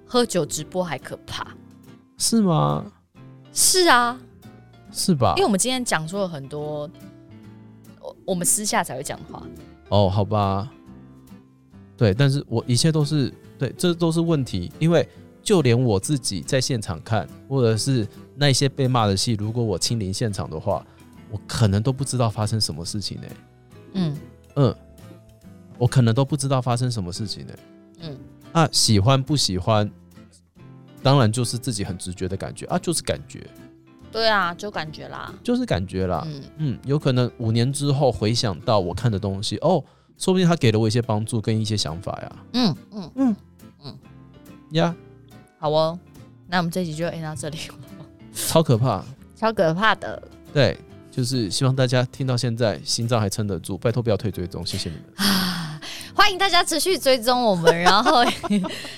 [0.06, 1.46] 喝酒直播还可怕。
[2.18, 2.84] 是吗？
[3.52, 4.18] 是啊，
[4.92, 5.44] 是吧因为？
[5.44, 6.88] 我们今天讲出了很多
[8.00, 9.42] 我我们私下才会讲的话。
[9.88, 10.68] 哦，好吧。
[12.00, 15.06] 对，但是我一切都是对，这都是问题，因为
[15.42, 20.82] 就连我自己在现场看，或者是那些被骂的戏，如果我亲临现场的话，
[21.30, 23.26] 我可能都不知道发生什么事情呢、
[23.92, 24.16] 嗯
[24.56, 24.74] 嗯，
[25.76, 27.52] 我可能都不知道发生什么事情呢、
[28.00, 28.16] 嗯，
[28.52, 29.90] 啊，喜欢不喜欢，
[31.02, 33.46] 当然就是自己很直觉的感觉啊，就是感觉，
[34.10, 35.34] 对啊，就感觉啦。
[35.44, 36.22] 就是感觉啦。
[36.26, 39.84] 嗯嗯，有可能五年之后回想到我看的东西，哦，
[40.20, 42.36] 说不定他给了我一些帮助跟一些想法呀。
[42.52, 43.36] 嗯嗯嗯
[43.82, 43.98] 嗯，
[44.72, 44.94] 呀，
[45.58, 45.98] 好哦，
[46.46, 47.58] 那我们这集就 end 到这里，
[48.34, 49.02] 超可怕。
[49.34, 50.22] 超可怕的。
[50.52, 50.78] 对，
[51.10, 55.26] 就是希望大家听到现在心脏还撑得住，拜托不要退追踪，谢谢你们。
[55.26, 55.80] 啊，
[56.14, 58.22] 欢迎大家持续追踪我们，然后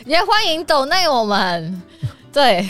[0.05, 1.81] 也 欢迎抖内我们，
[2.33, 2.69] 对，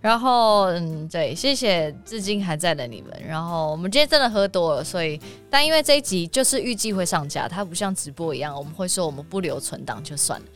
[0.00, 3.22] 然后嗯，对，谢谢至今还在的你们。
[3.26, 5.20] 然后我们今天真的喝多了，所以
[5.50, 10.46] 但因为这一集就是预计会上架，它不像直播一样，我们会说我们不留存档就算了，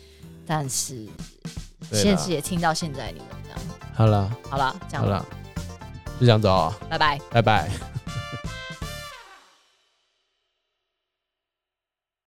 [0.47, 1.07] 但是
[1.93, 3.59] 现实也听到现在你们这样，
[3.95, 5.25] 好了，好了，这样好啦，
[6.19, 7.21] 就这样子哦，拜拜。
[7.31, 7.94] 拜拜。